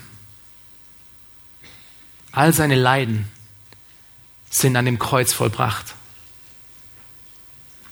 [2.32, 3.32] All seine Leiden
[4.50, 5.96] sind an dem Kreuz vollbracht.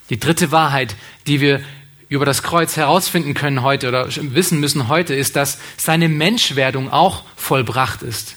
[0.10, 0.96] Die dritte Wahrheit,
[1.28, 1.62] die wir
[2.10, 7.24] über das Kreuz herausfinden können heute oder wissen müssen heute, ist, dass seine Menschwerdung auch
[7.38, 8.36] vollbracht ist.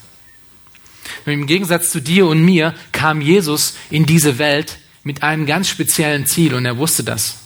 [1.26, 6.26] Im Gegensatz zu dir und mir kam Jesus in diese Welt mit einem ganz speziellen
[6.26, 7.43] Ziel und er wusste das.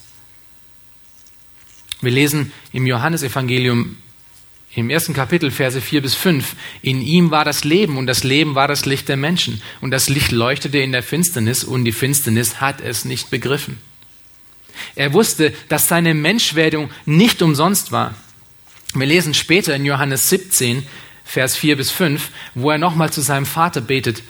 [2.00, 3.96] Wir lesen im Johannesevangelium
[4.74, 6.54] im ersten Kapitel, Verse 4 bis 5.
[6.82, 9.60] In ihm war das Leben und das Leben war das Licht der Menschen.
[9.80, 13.78] Und das Licht leuchtete in der Finsternis und die Finsternis hat es nicht begriffen.
[14.94, 18.14] Er wusste, dass seine Menschwerdung nicht umsonst war.
[18.94, 20.86] Wir lesen später in Johannes 17,
[21.24, 24.22] Vers 4 bis 5, wo er nochmal zu seinem Vater betet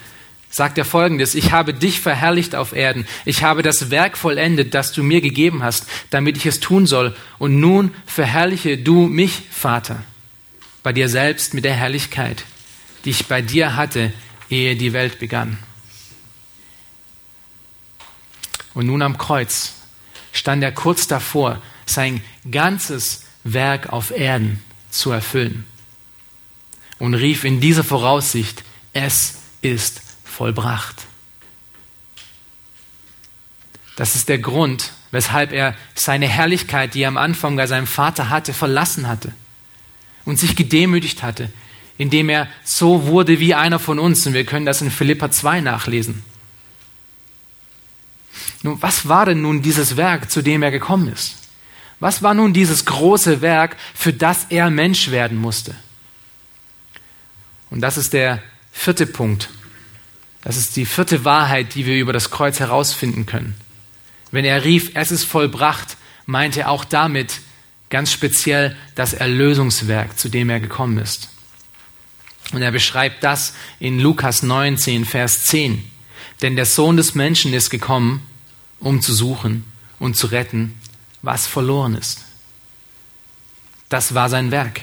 [0.50, 4.92] sagt er folgendes, ich habe dich verherrlicht auf Erden, ich habe das Werk vollendet, das
[4.92, 10.02] du mir gegeben hast, damit ich es tun soll, und nun verherrliche du mich, Vater,
[10.82, 12.44] bei dir selbst mit der Herrlichkeit,
[13.04, 14.12] die ich bei dir hatte,
[14.48, 15.58] ehe die Welt begann.
[18.74, 19.74] Und nun am Kreuz
[20.32, 25.64] stand er kurz davor, sein ganzes Werk auf Erden zu erfüllen.
[26.98, 30.02] Und rief in dieser Voraussicht, es ist
[30.38, 30.94] vollbracht.
[33.96, 38.30] Das ist der Grund, weshalb er seine Herrlichkeit, die er am Anfang bei seinem Vater
[38.30, 39.32] hatte, verlassen hatte
[40.24, 41.50] und sich gedemütigt hatte,
[41.96, 44.24] indem er so wurde wie einer von uns.
[44.28, 46.22] Und wir können das in Philippa 2 nachlesen.
[48.62, 51.36] Nun, was war denn nun dieses Werk, zu dem er gekommen ist?
[51.98, 55.74] Was war nun dieses große Werk, für das er Mensch werden musste?
[57.70, 59.50] Und das ist der vierte Punkt.
[60.42, 63.54] Das ist die vierte Wahrheit, die wir über das Kreuz herausfinden können.
[64.30, 65.96] Wenn er rief, es ist vollbracht,
[66.26, 67.40] meinte er auch damit
[67.90, 71.30] ganz speziell das Erlösungswerk, zu dem er gekommen ist.
[72.52, 75.84] Und er beschreibt das in Lukas 19, Vers 10.
[76.42, 78.22] Denn der Sohn des Menschen ist gekommen,
[78.80, 79.64] um zu suchen
[79.98, 80.74] und zu retten,
[81.22, 82.24] was verloren ist.
[83.88, 84.82] Das war sein Werk.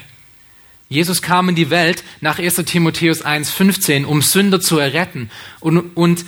[0.95, 5.29] Jesus kam in die Welt nach 1 Timotheus 1,15, um Sünder zu erretten
[5.60, 6.23] und, und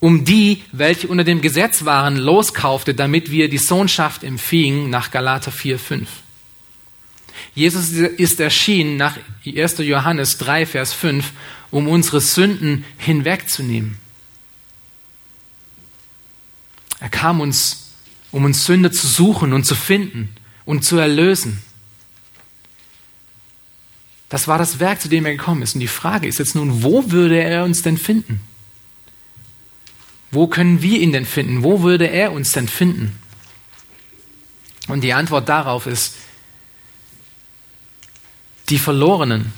[0.00, 5.50] um die, welche unter dem Gesetz waren, loskaufte, damit wir die Sohnschaft empfingen, nach Galater
[5.50, 6.06] 4,5.
[7.54, 9.78] Jesus ist erschienen nach 1.
[9.78, 11.32] Johannes 3, Vers 5,
[11.70, 13.96] um unsere Sünden hinwegzunehmen.
[17.00, 17.94] Er kam uns,
[18.30, 20.34] um uns Sünde zu suchen und zu finden
[20.66, 21.62] und zu erlösen.
[24.32, 25.74] Das war das Werk, zu dem er gekommen ist.
[25.74, 28.40] Und die Frage ist jetzt nun, wo würde er uns denn finden?
[30.30, 31.62] Wo können wir ihn denn finden?
[31.62, 33.18] Wo würde er uns denn finden?
[34.88, 36.14] Und die Antwort darauf ist,
[38.70, 39.52] die Verlorenen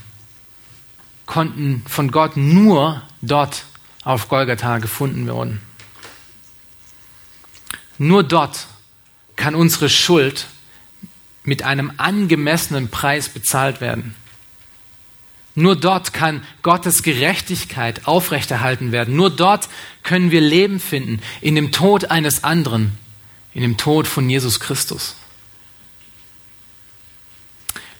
[1.25, 3.67] konnten von Gott nur dort
[4.03, 5.61] auf Golgatha gefunden werden.
[7.97, 8.67] Nur dort
[9.37, 10.49] kann unsere Schuld
[11.45, 14.17] mit einem angemessenen Preis bezahlt werden.
[15.55, 19.15] Nur dort kann Gottes Gerechtigkeit aufrechterhalten werden.
[19.15, 19.69] Nur dort
[20.03, 22.99] können wir Leben finden, in dem Tod eines anderen,
[23.55, 25.15] in dem Tod von Jesus Christus.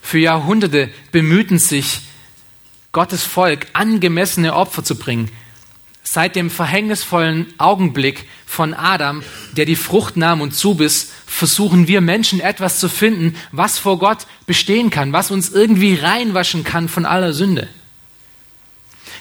[0.03, 2.01] Für Jahrhunderte bemühten sich
[2.93, 5.31] Gottes Volk, angemessene Opfer zu bringen,
[6.07, 9.23] Seit dem verhängnisvollen Augenblick von Adam,
[9.57, 14.27] der die Frucht nahm und zubiss, versuchen wir Menschen etwas zu finden, was vor Gott
[14.47, 17.69] bestehen kann, was uns irgendwie reinwaschen kann von aller Sünde.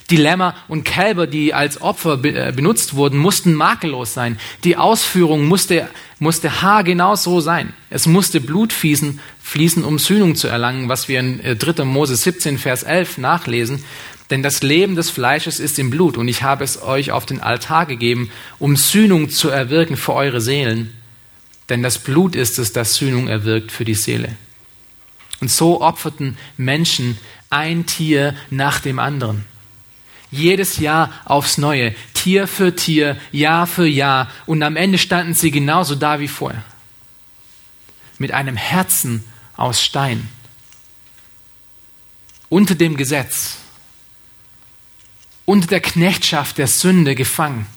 [0.09, 4.37] Die Lämmer und Kälber, die als Opfer äh, benutzt wurden, mussten makellos sein.
[4.65, 7.73] Die Ausführung musste, musste haargenau so sein.
[7.89, 11.81] Es musste Blut fließen, fließen, um Sühnung zu erlangen, was wir in 3.
[11.81, 13.83] Äh, Mose 17, Vers 11 nachlesen.
[14.33, 17.39] Denn das Leben des Fleisches ist im Blut und ich habe es euch auf den
[17.39, 20.91] Altar gegeben, um Sühnung zu erwirken für eure Seelen.
[21.69, 24.35] Denn das Blut ist es, das Sühnung erwirkt für die Seele.
[25.39, 27.19] Und so opferten Menschen
[27.51, 29.45] ein Tier nach dem anderen.
[30.31, 34.31] Jedes Jahr aufs Neue, Tier für Tier, Jahr für Jahr.
[34.47, 36.63] Und am Ende standen sie genauso da wie vorher.
[38.17, 40.27] Mit einem Herzen aus Stein.
[42.49, 43.59] Unter dem Gesetz
[45.45, 47.67] unter der Knechtschaft der Sünde gefangen.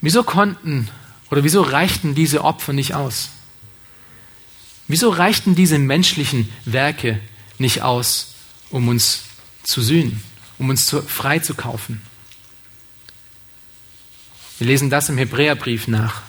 [0.00, 0.88] Wieso konnten
[1.30, 3.30] oder wieso reichten diese Opfer nicht aus?
[4.88, 7.20] Wieso reichten diese menschlichen Werke
[7.58, 8.34] nicht aus,
[8.70, 9.22] um uns
[9.62, 10.22] zu sühnen,
[10.58, 12.02] um uns zu, frei zu kaufen?
[14.58, 16.22] Wir lesen das im Hebräerbrief nach.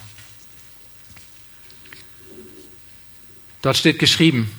[3.63, 4.49] Dort steht geschrieben,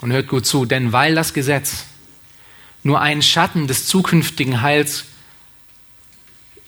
[0.00, 1.86] und hört gut zu, denn weil das Gesetz
[2.82, 5.04] nur einen Schatten des zukünftigen Heils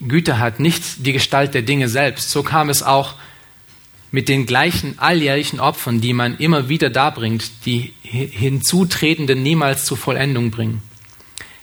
[0.01, 3.14] Güte hat, nicht die Gestalt der Dinge selbst, so kam es auch
[4.11, 10.51] mit den gleichen alljährlichen Opfern, die man immer wieder darbringt, die hinzutretenden niemals zur Vollendung
[10.51, 10.83] bringen.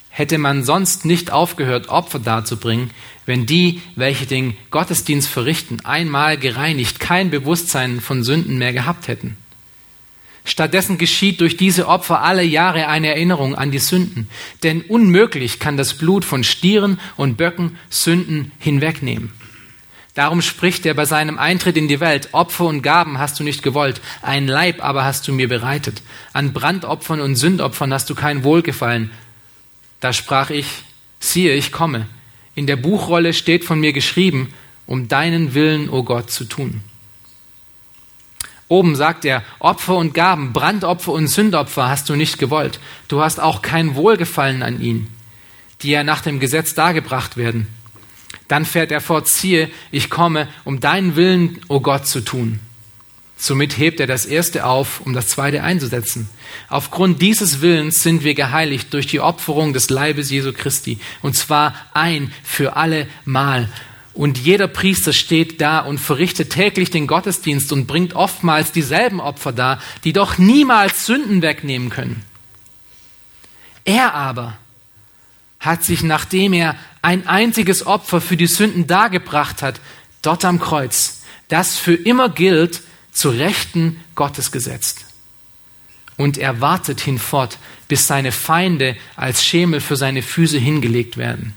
[0.08, 2.90] Hätte man sonst nicht aufgehört, Opfer darzubringen,
[3.26, 9.36] wenn die, welche den Gottesdienst verrichten, einmal gereinigt, kein Bewusstsein von Sünden mehr gehabt hätten.
[10.48, 14.30] Stattdessen geschieht durch diese Opfer alle Jahre eine Erinnerung an die Sünden.
[14.62, 19.30] Denn unmöglich kann das Blut von Stieren und Böcken Sünden hinwegnehmen.
[20.14, 23.62] Darum spricht er bei seinem Eintritt in die Welt, Opfer und Gaben hast du nicht
[23.62, 26.02] gewollt, ein Leib aber hast du mir bereitet.
[26.32, 29.10] An Brandopfern und Sündopfern hast du kein Wohlgefallen.
[30.00, 30.66] Da sprach ich,
[31.20, 32.06] siehe, ich komme.
[32.54, 34.54] In der Buchrolle steht von mir geschrieben,
[34.86, 36.80] um deinen Willen, o oh Gott, zu tun.
[38.68, 42.80] Oben sagt er, Opfer und Gaben, Brandopfer und Sündopfer hast du nicht gewollt.
[43.08, 45.08] Du hast auch kein Wohlgefallen an ihnen,
[45.82, 47.66] die ja nach dem Gesetz dargebracht werden.
[48.46, 52.60] Dann fährt er fort, siehe, ich komme, um deinen Willen, o oh Gott, zu tun.
[53.40, 56.28] Somit hebt er das erste auf, um das zweite einzusetzen.
[56.68, 60.98] Aufgrund dieses Willens sind wir geheiligt durch die Opferung des Leibes Jesu Christi.
[61.22, 63.68] Und zwar ein für alle Mal.
[64.18, 69.52] Und jeder Priester steht da und verrichtet täglich den Gottesdienst und bringt oftmals dieselben Opfer
[69.52, 72.24] dar, die doch niemals Sünden wegnehmen können.
[73.84, 74.58] Er aber
[75.60, 79.80] hat sich, nachdem er ein einziges Opfer für die Sünden dargebracht hat,
[80.20, 82.80] dort am Kreuz, das für immer gilt,
[83.12, 85.06] zu Rechten Gottes gesetzt.
[86.16, 91.54] Und er wartet hinfort, bis seine Feinde als Schemel für seine Füße hingelegt werden.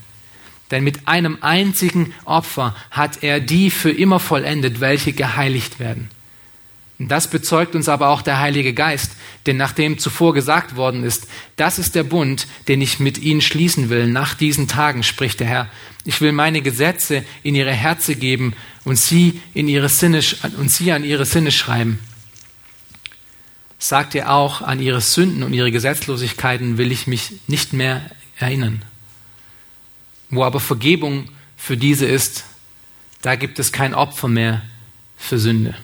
[0.71, 6.10] Denn mit einem einzigen Opfer hat er die für immer vollendet, welche geheiligt werden.
[7.07, 9.13] Das bezeugt uns aber auch der Heilige Geist,
[9.47, 13.89] denn nachdem zuvor gesagt worden ist, das ist der Bund, den ich mit ihnen schließen
[13.89, 15.69] will, nach diesen Tagen, spricht der Herr.
[16.05, 18.53] Ich will meine Gesetze in ihre Herze geben
[18.84, 20.21] und sie, in ihre Sinne,
[20.60, 21.99] und sie an ihre Sinne schreiben.
[23.79, 28.05] Sagt er auch, an ihre Sünden und ihre Gesetzlosigkeiten will ich mich nicht mehr
[28.38, 28.84] erinnern.
[30.32, 32.46] Wo aber Vergebung für diese ist,
[33.22, 34.63] da gibt es kein Opfer mehr
[35.17, 35.76] für Sünde.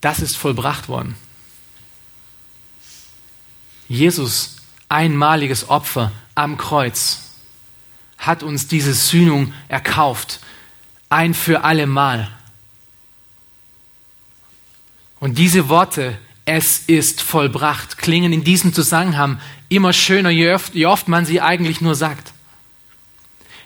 [0.00, 1.14] Das ist vollbracht worden.
[3.88, 4.56] Jesus,
[4.88, 7.30] einmaliges Opfer am Kreuz,
[8.18, 10.40] hat uns diese Sühnung erkauft,
[11.08, 12.30] ein für alle Mal.
[15.18, 16.18] Und diese Worte,
[16.52, 21.40] es ist vollbracht, klingen in diesem Zusammenhang immer schöner, je oft, je oft man sie
[21.40, 22.32] eigentlich nur sagt.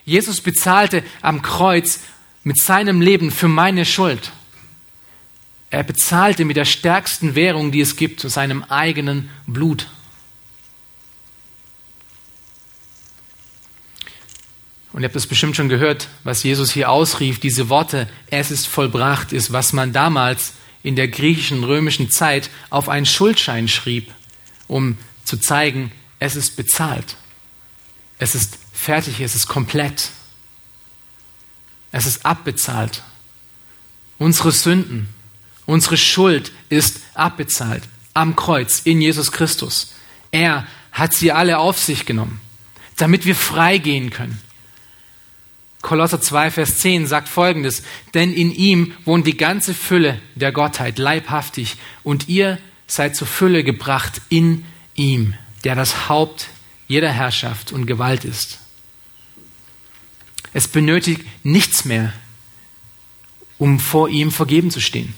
[0.05, 2.01] Jesus bezahlte am Kreuz
[2.43, 4.33] mit seinem Leben für meine Schuld.
[5.71, 9.89] Er bezahlte mit der stärksten Währung, die es gibt, zu seinem eigenen Blut.
[14.93, 18.67] Und ihr habt es bestimmt schon gehört, was Jesus hier ausrief, diese Worte, es ist
[18.67, 20.53] vollbracht, ist, was man damals
[20.85, 24.13] in der griechischen, römischen Zeit auf einen Schuldschein schrieb,
[24.69, 27.17] um zu zeigen, es ist bezahlt.
[28.19, 30.11] Es ist fertig, es ist komplett.
[31.91, 33.03] Es ist abbezahlt.
[34.19, 35.09] Unsere Sünden,
[35.67, 39.95] Unsere Schuld ist abbezahlt am Kreuz in Jesus Christus.
[40.31, 42.41] Er hat sie alle auf sich genommen,
[42.97, 44.41] damit wir frei gehen können.
[45.85, 47.83] Kolosser 2, Vers 10 sagt folgendes,
[48.15, 53.63] denn in ihm wohnt die ganze Fülle der Gottheit leibhaftig und ihr seid zur Fülle
[53.65, 56.49] gebracht in ihm, der das Haupt
[56.89, 58.61] jeder Herrschaft und Gewalt ist.
[60.55, 62.15] Es benötigt nichts mehr,
[63.59, 65.13] um vor ihm vergeben zu stehen.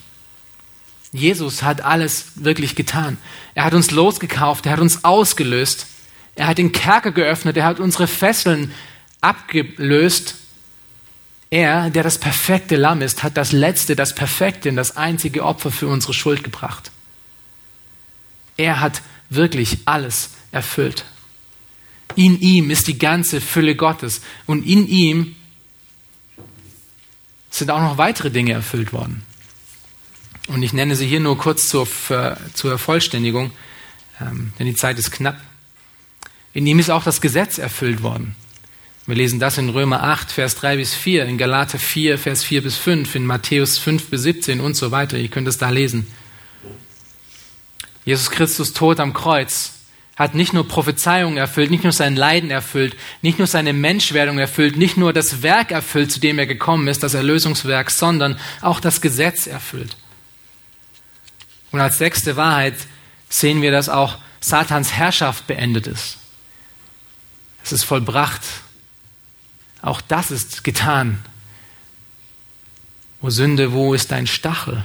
[1.13, 3.17] Jesus hat alles wirklich getan.
[3.55, 5.87] Er hat uns losgekauft, er hat uns ausgelöst,
[6.35, 8.73] er hat den Kerker geöffnet, er hat unsere Fesseln
[9.21, 10.35] abgelöst.
[11.49, 15.71] Er, der das perfekte Lamm ist, hat das letzte, das perfekte und das einzige Opfer
[15.71, 16.91] für unsere Schuld gebracht.
[18.57, 21.05] Er hat wirklich alles erfüllt.
[22.15, 25.35] In ihm ist die ganze Fülle Gottes und in ihm
[27.49, 29.23] sind auch noch weitere Dinge erfüllt worden.
[30.47, 31.87] Und ich nenne sie hier nur kurz zur,
[32.53, 33.51] zur Vollständigung,
[34.21, 35.39] ähm, denn die Zeit ist knapp.
[36.53, 38.35] In ihm ist auch das Gesetz erfüllt worden.
[39.07, 42.61] Wir lesen das in Römer 8, Vers 3 bis 4, in Galater 4, Vers 4
[42.61, 45.17] bis 5, in Matthäus 5 bis 17 und so weiter.
[45.17, 46.07] Ihr könnt es da lesen.
[48.03, 49.75] Jesus Christus Tod am Kreuz
[50.17, 54.75] hat nicht nur Prophezeiungen erfüllt, nicht nur sein Leiden erfüllt, nicht nur seine Menschwerdung erfüllt,
[54.75, 58.99] nicht nur das Werk erfüllt, zu dem er gekommen ist, das Erlösungswerk, sondern auch das
[58.99, 59.95] Gesetz erfüllt.
[61.71, 62.75] Und als sechste Wahrheit
[63.29, 66.17] sehen wir, dass auch Satans Herrschaft beendet ist.
[67.63, 68.41] Es ist vollbracht.
[69.81, 71.23] Auch das ist getan.
[73.21, 74.83] O Sünde, wo ist dein Stachel?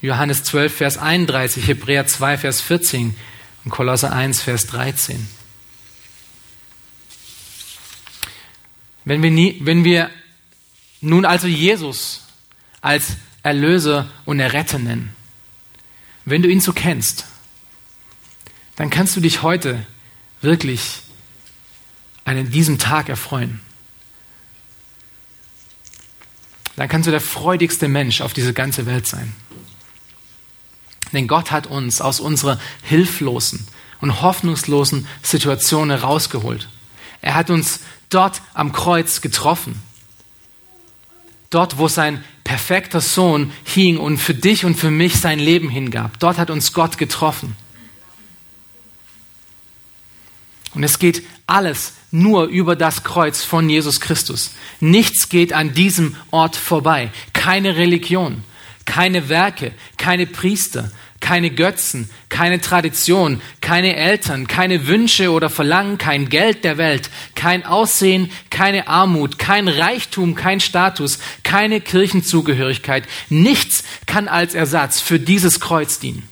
[0.00, 3.16] Johannes 12, Vers 31, Hebräer 2, Vers 14
[3.64, 5.26] und Kolosser 1, Vers 13.
[9.04, 10.10] Wenn wir, nie, wenn wir
[11.00, 12.24] nun also Jesus
[12.80, 15.14] als Erlöser und Erretter nennen,
[16.24, 17.26] wenn du ihn so kennst,
[18.74, 19.86] dann kannst du dich heute
[20.42, 21.00] wirklich
[22.24, 23.60] an diesem Tag erfreuen.
[26.76, 29.34] Dann kannst du der freudigste Mensch auf diese ganze Welt sein.
[31.12, 33.66] Denn Gott hat uns aus unserer hilflosen
[34.00, 36.68] und hoffnungslosen Situation herausgeholt.
[37.22, 39.80] Er hat uns dort am Kreuz getroffen.
[41.50, 46.18] Dort, wo sein perfekter Sohn hing und für dich und für mich sein Leben hingab.
[46.18, 47.56] Dort hat uns Gott getroffen.
[50.76, 54.50] Und es geht alles nur über das Kreuz von Jesus Christus.
[54.78, 57.10] Nichts geht an diesem Ort vorbei.
[57.32, 58.44] Keine Religion,
[58.84, 66.28] keine Werke, keine Priester, keine Götzen, keine Tradition, keine Eltern, keine Wünsche oder Verlangen, kein
[66.28, 73.04] Geld der Welt, kein Aussehen, keine Armut, kein Reichtum, kein Status, keine Kirchenzugehörigkeit.
[73.30, 76.28] Nichts kann als Ersatz für dieses Kreuz dienen.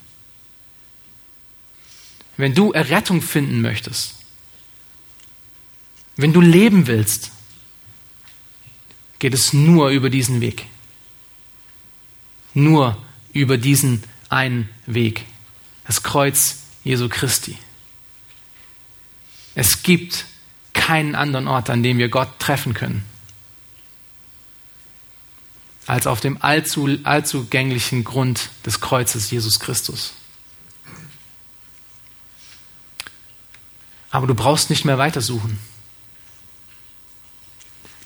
[2.36, 4.23] Wenn du Errettung finden möchtest,
[6.16, 7.30] wenn du leben willst,
[9.18, 10.66] geht es nur über diesen Weg.
[12.52, 12.96] Nur
[13.32, 15.24] über diesen einen Weg.
[15.86, 17.58] Das Kreuz Jesu Christi.
[19.54, 20.26] Es gibt
[20.72, 23.04] keinen anderen Ort, an dem wir Gott treffen können,
[25.86, 30.12] als auf dem allzu, allzugänglichen Grund des Kreuzes Jesus Christus.
[34.10, 35.58] Aber du brauchst nicht mehr weitersuchen.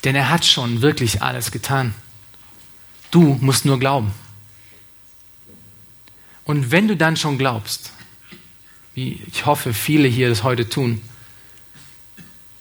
[0.04, 1.94] Denn er hat schon wirklich alles getan.
[3.10, 4.12] Du musst nur glauben.
[6.44, 7.92] Und wenn du dann schon glaubst,
[8.94, 11.00] wie ich hoffe, viele hier das heute tun,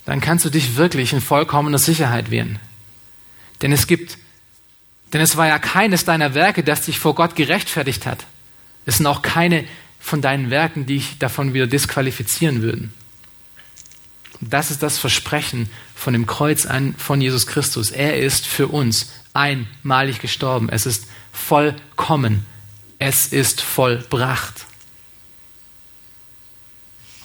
[0.06, 2.60] dann kannst du dich wirklich in vollkommener Sicherheit wehren.
[3.62, 4.18] Denn es gibt,
[5.14, 8.26] denn es war ja keines deiner Werke, das dich vor Gott gerechtfertigt hat.
[8.86, 9.66] Es sind auch keine
[10.00, 12.94] von deinen Werken, die dich davon wieder disqualifizieren würden.
[14.42, 17.92] Das ist das Versprechen von dem Kreuz an, von Jesus Christus.
[17.92, 20.70] Er ist für uns einmalig gestorben.
[20.70, 22.46] Es ist vollkommen.
[23.00, 24.66] Es ist vollbracht.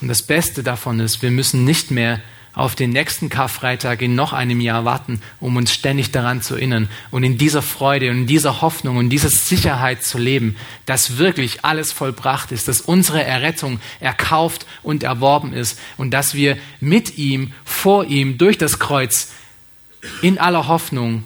[0.01, 2.21] Und das Beste davon ist, wir müssen nicht mehr
[2.55, 6.87] auf den nächsten Karfreitag in noch einem Jahr warten, um uns ständig daran zu erinnern
[7.09, 11.65] und in dieser Freude und in dieser Hoffnung und dieser Sicherheit zu leben, dass wirklich
[11.65, 17.53] alles vollbracht ist, dass unsere Errettung erkauft und erworben ist und dass wir mit ihm,
[17.65, 19.31] vor ihm, durch das Kreuz
[20.21, 21.23] in aller Hoffnung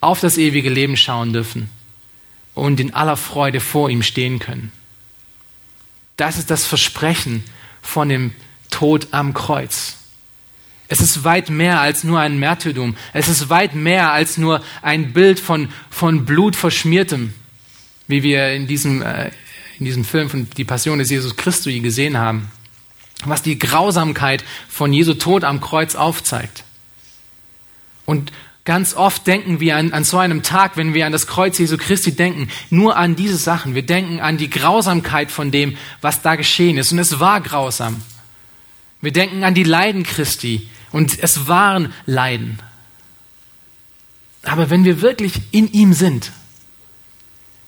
[0.00, 1.70] auf das ewige Leben schauen dürfen
[2.54, 4.70] und in aller Freude vor ihm stehen können.
[6.16, 7.42] Das ist das Versprechen
[7.82, 8.32] von dem
[8.70, 9.96] Tod am Kreuz.
[10.88, 12.96] Es ist weit mehr als nur ein Märtyrertum.
[13.12, 17.34] Es ist weit mehr als nur ein Bild von, von Blut verschmiertem,
[18.06, 19.30] wie wir in diesem, äh,
[19.78, 22.50] in diesem Film von Die Passion des Jesus Christus gesehen haben.
[23.24, 26.64] Was die Grausamkeit von Jesu Tod am Kreuz aufzeigt.
[28.06, 28.32] Und
[28.64, 31.76] ganz oft denken wir an, an so einem Tag, wenn wir an das Kreuz Jesu
[31.76, 33.74] Christi denken, nur an diese Sachen.
[33.74, 36.92] Wir denken an die Grausamkeit von dem, was da geschehen ist.
[36.92, 38.00] Und es war grausam.
[39.02, 42.58] Wir denken an die Leiden Christi, und es waren Leiden.
[44.42, 46.32] Aber wenn wir wirklich in ihm sind,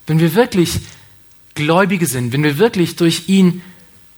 [0.06, 0.80] wenn wir wirklich
[1.54, 3.62] Gläubige sind, wenn wir wirklich durch ihn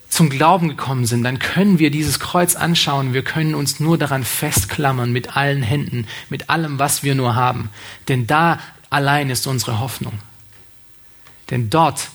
[0.08, 3.14] zum Glauben gekommen sind, dann können wir dieses Kreuz anschauen.
[3.14, 7.70] Wir können uns nur daran festklammern mit allen Händen, mit allem, was wir nur haben.
[8.08, 10.18] Denn da allein ist unsere Hoffnung.
[11.50, 12.10] Denn dort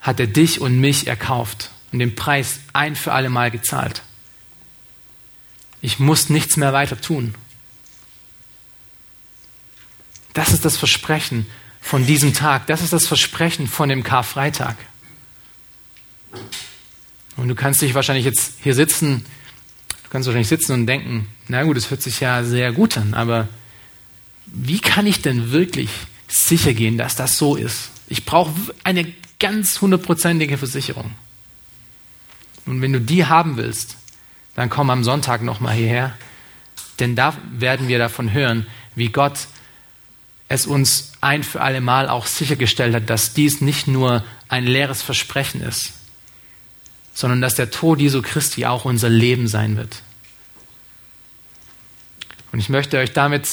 [0.00, 4.02] hat er dich und mich erkauft und den Preis ein für alle Mal gezahlt.
[5.80, 7.34] Ich muss nichts mehr weiter tun.
[10.32, 11.46] Das ist das Versprechen
[11.80, 12.66] von diesem Tag.
[12.66, 14.76] Das ist das Versprechen von dem Karfreitag.
[17.36, 19.24] Und du kannst dich wahrscheinlich jetzt hier sitzen,
[20.02, 23.14] du kannst wahrscheinlich sitzen und denken, na gut, es hört sich ja sehr gut an,
[23.14, 23.48] aber
[24.46, 25.90] wie kann ich denn wirklich
[26.26, 27.90] sicher gehen, dass das so ist?
[28.08, 28.52] Ich brauche
[28.84, 31.12] eine ganz hundertprozentige Versicherung.
[32.66, 33.96] Und wenn du die haben willst,
[34.58, 36.14] dann komm am Sonntag nochmal hierher.
[36.98, 39.46] Denn da werden wir davon hören, wie Gott
[40.48, 45.00] es uns ein für alle Mal auch sichergestellt hat, dass dies nicht nur ein leeres
[45.00, 45.92] Versprechen ist,
[47.14, 50.02] sondern dass der Tod Jesu Christi auch unser Leben sein wird.
[52.50, 53.46] Und ich möchte euch damit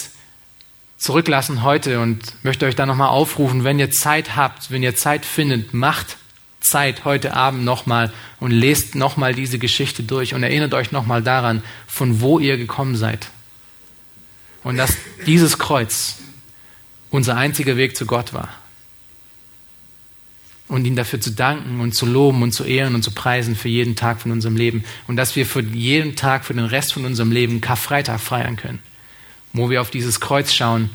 [0.98, 5.24] zurücklassen heute und möchte euch da nochmal aufrufen, wenn ihr Zeit habt, wenn ihr Zeit
[5.24, 6.18] findet, macht
[6.70, 11.64] Zeit heute Abend nochmal und lest nochmal diese Geschichte durch und erinnert euch nochmal daran,
[11.88, 13.28] von wo ihr gekommen seid.
[14.64, 14.98] Und dass
[15.28, 16.18] dieses Kreuz
[17.12, 18.50] unser einziger Weg zu Gott war.
[20.68, 23.70] Und ihn dafür zu danken und zu loben und zu ehren und zu preisen für
[23.70, 24.84] jeden Tag von unserem Leben.
[25.08, 28.80] Und dass wir für jeden Tag, für den Rest von unserem Leben Karfreitag feiern können.
[29.54, 30.90] Wo wir auf dieses Kreuz schauen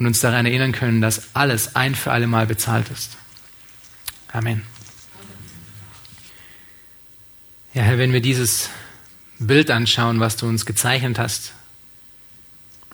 [0.00, 3.16] und uns daran erinnern können, dass alles ein für alle Mal bezahlt ist.
[4.32, 4.71] Amen.
[7.74, 8.68] Ja, Herr, wenn wir dieses
[9.38, 11.54] Bild anschauen, was du uns gezeichnet hast,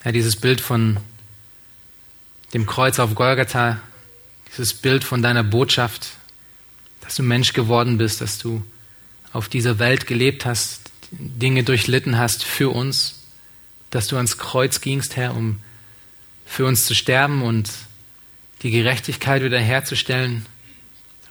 [0.05, 0.99] ja, dieses Bild von
[2.55, 3.81] dem Kreuz auf Golgatha,
[4.47, 6.11] dieses Bild von deiner Botschaft,
[7.01, 8.63] dass du Mensch geworden bist, dass du
[9.33, 13.25] auf dieser Welt gelebt hast, Dinge durchlitten hast für uns,
[13.91, 15.59] dass du ans Kreuz gingst, Herr, um
[16.47, 17.69] für uns zu sterben und
[18.63, 20.47] die Gerechtigkeit wiederherzustellen,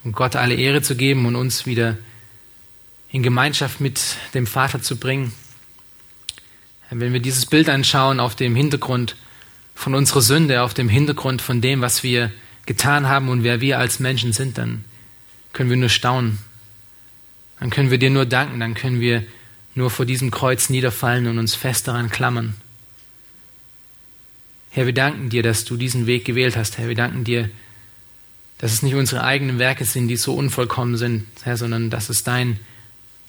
[0.04, 1.98] um Gott alle Ehre zu geben und uns wieder
[3.10, 5.34] in Gemeinschaft mit dem Vater zu bringen.
[6.89, 9.16] Wenn wir dieses Bild anschauen auf dem Hintergrund
[9.76, 12.32] von unserer Sünde, auf dem Hintergrund von dem, was wir
[12.66, 14.84] getan haben und wer wir als Menschen sind, dann
[15.53, 16.39] können wir nur staunen.
[17.60, 19.24] Dann können wir dir nur danken, dann können wir
[19.76, 22.55] nur vor diesem Kreuz niederfallen und uns fest daran klammern.
[24.70, 26.78] Herr, wir danken dir, dass du diesen Weg gewählt hast.
[26.78, 27.49] Herr, wir danken dir,
[28.58, 32.24] dass es nicht unsere eigenen Werke sind, die so unvollkommen sind, Herr, sondern dass es
[32.24, 32.60] dein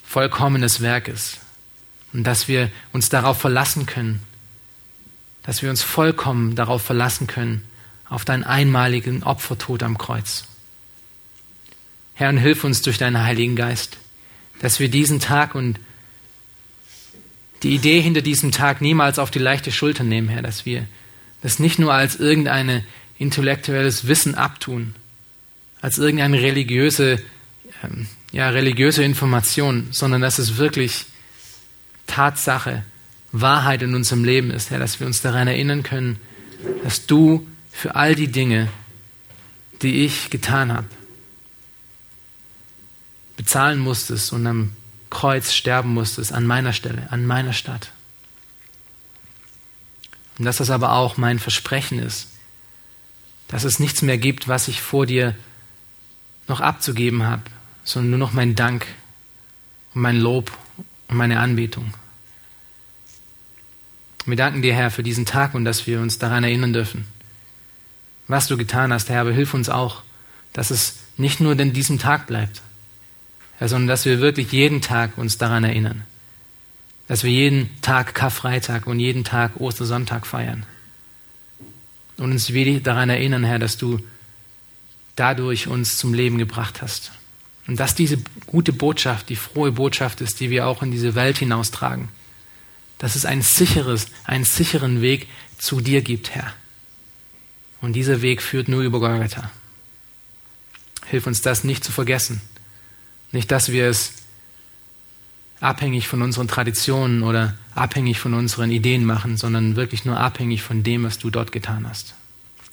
[0.08, 1.38] vollkommenes Werk ist.
[2.14, 4.20] Und dass wir uns darauf verlassen können,
[5.42, 7.64] dass wir uns vollkommen darauf verlassen können,
[8.08, 10.44] auf deinen einmaligen Opfertod am Kreuz.
[12.14, 13.98] Herr, und hilf uns durch deinen Heiligen Geist,
[14.60, 15.78] dass wir diesen Tag und
[17.62, 20.86] die Idee hinter diesem Tag niemals auf die leichte Schulter nehmen, Herr, dass wir
[21.42, 22.84] das nicht nur als irgendein
[23.18, 24.94] intellektuelles Wissen abtun,
[25.82, 27.22] als irgendeine religiöse,
[27.82, 31.06] ähm, ja, religiöse Information, sondern dass es wirklich
[32.06, 32.84] Tatsache,
[33.32, 36.18] Wahrheit in unserem Leben ist, Herr, dass wir uns daran erinnern können,
[36.82, 38.68] dass du für all die Dinge,
[39.82, 40.88] die ich getan habe,
[43.36, 44.72] bezahlen musstest und am
[45.10, 47.92] Kreuz sterben musstest, an meiner Stelle, an meiner Stadt.
[50.38, 52.28] Und dass das aber auch mein Versprechen ist,
[53.48, 55.34] dass es nichts mehr gibt, was ich vor dir
[56.48, 57.42] noch abzugeben habe,
[57.88, 58.86] sondern nur noch mein Dank
[59.94, 60.52] und mein Lob
[61.08, 61.94] und meine Anbetung.
[64.26, 67.06] Wir danken dir, Herr, für diesen Tag und dass wir uns daran erinnern dürfen,
[68.26, 70.02] was du getan hast, Herr, aber hilf uns auch,
[70.52, 72.60] dass es nicht nur in diesem Tag bleibt,
[73.56, 76.02] Herr, sondern dass wir wirklich jeden Tag uns daran erinnern,
[77.06, 80.66] dass wir jeden Tag Karfreitag und jeden Tag Ostersonntag feiern
[82.18, 83.98] und uns wieder daran erinnern, Herr, dass du
[85.16, 87.12] dadurch uns zum Leben gebracht hast.
[87.68, 91.38] Und dass diese gute Botschaft, die frohe Botschaft ist, die wir auch in diese Welt
[91.38, 92.08] hinaustragen.
[92.96, 96.54] Dass es ein sicheres, einen sicheren Weg zu dir gibt, Herr.
[97.82, 99.50] Und dieser Weg führt nur über Golgatha.
[101.06, 102.40] Hilf uns das nicht zu vergessen.
[103.32, 104.14] Nicht, dass wir es
[105.60, 110.82] abhängig von unseren Traditionen oder abhängig von unseren Ideen machen, sondern wirklich nur abhängig von
[110.82, 112.14] dem, was du dort getan hast.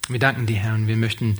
[0.07, 1.37] Wir danken dir, Herr, und wir möchten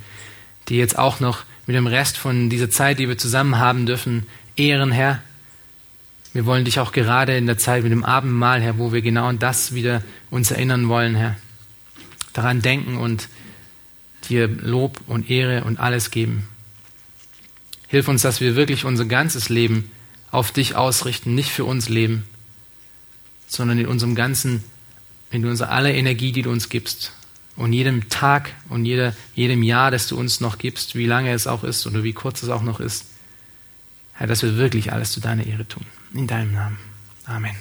[0.68, 4.28] dir jetzt auch noch mit dem Rest von dieser Zeit, die wir zusammen haben dürfen,
[4.56, 5.22] ehren, Herr.
[6.34, 9.28] Wir wollen dich auch gerade in der Zeit mit dem Abendmahl, Herr, wo wir genau
[9.28, 11.38] an das wieder uns erinnern wollen, Herr.
[12.34, 13.30] Daran denken und
[14.30, 16.48] dir Lob und Ehre und alles geben.
[17.88, 19.90] Hilf uns, dass wir wirklich unser ganzes Leben
[20.32, 22.24] auf dich ausrichten, nicht für uns leben,
[23.48, 24.64] sondern in unserem ganzen,
[25.32, 27.14] in unserer aller Energie, die du uns gibst,
[27.56, 31.48] und jedem Tag und jeder, jedem Jahr, das du uns noch gibst, wie lange es
[31.48, 33.06] auch ist oder wie kurz es auch noch ist,
[34.14, 35.86] Herr, dass wir wirklich alles zu deiner Ehre tun.
[36.14, 36.78] In deinem Namen.
[37.26, 37.56] Amen.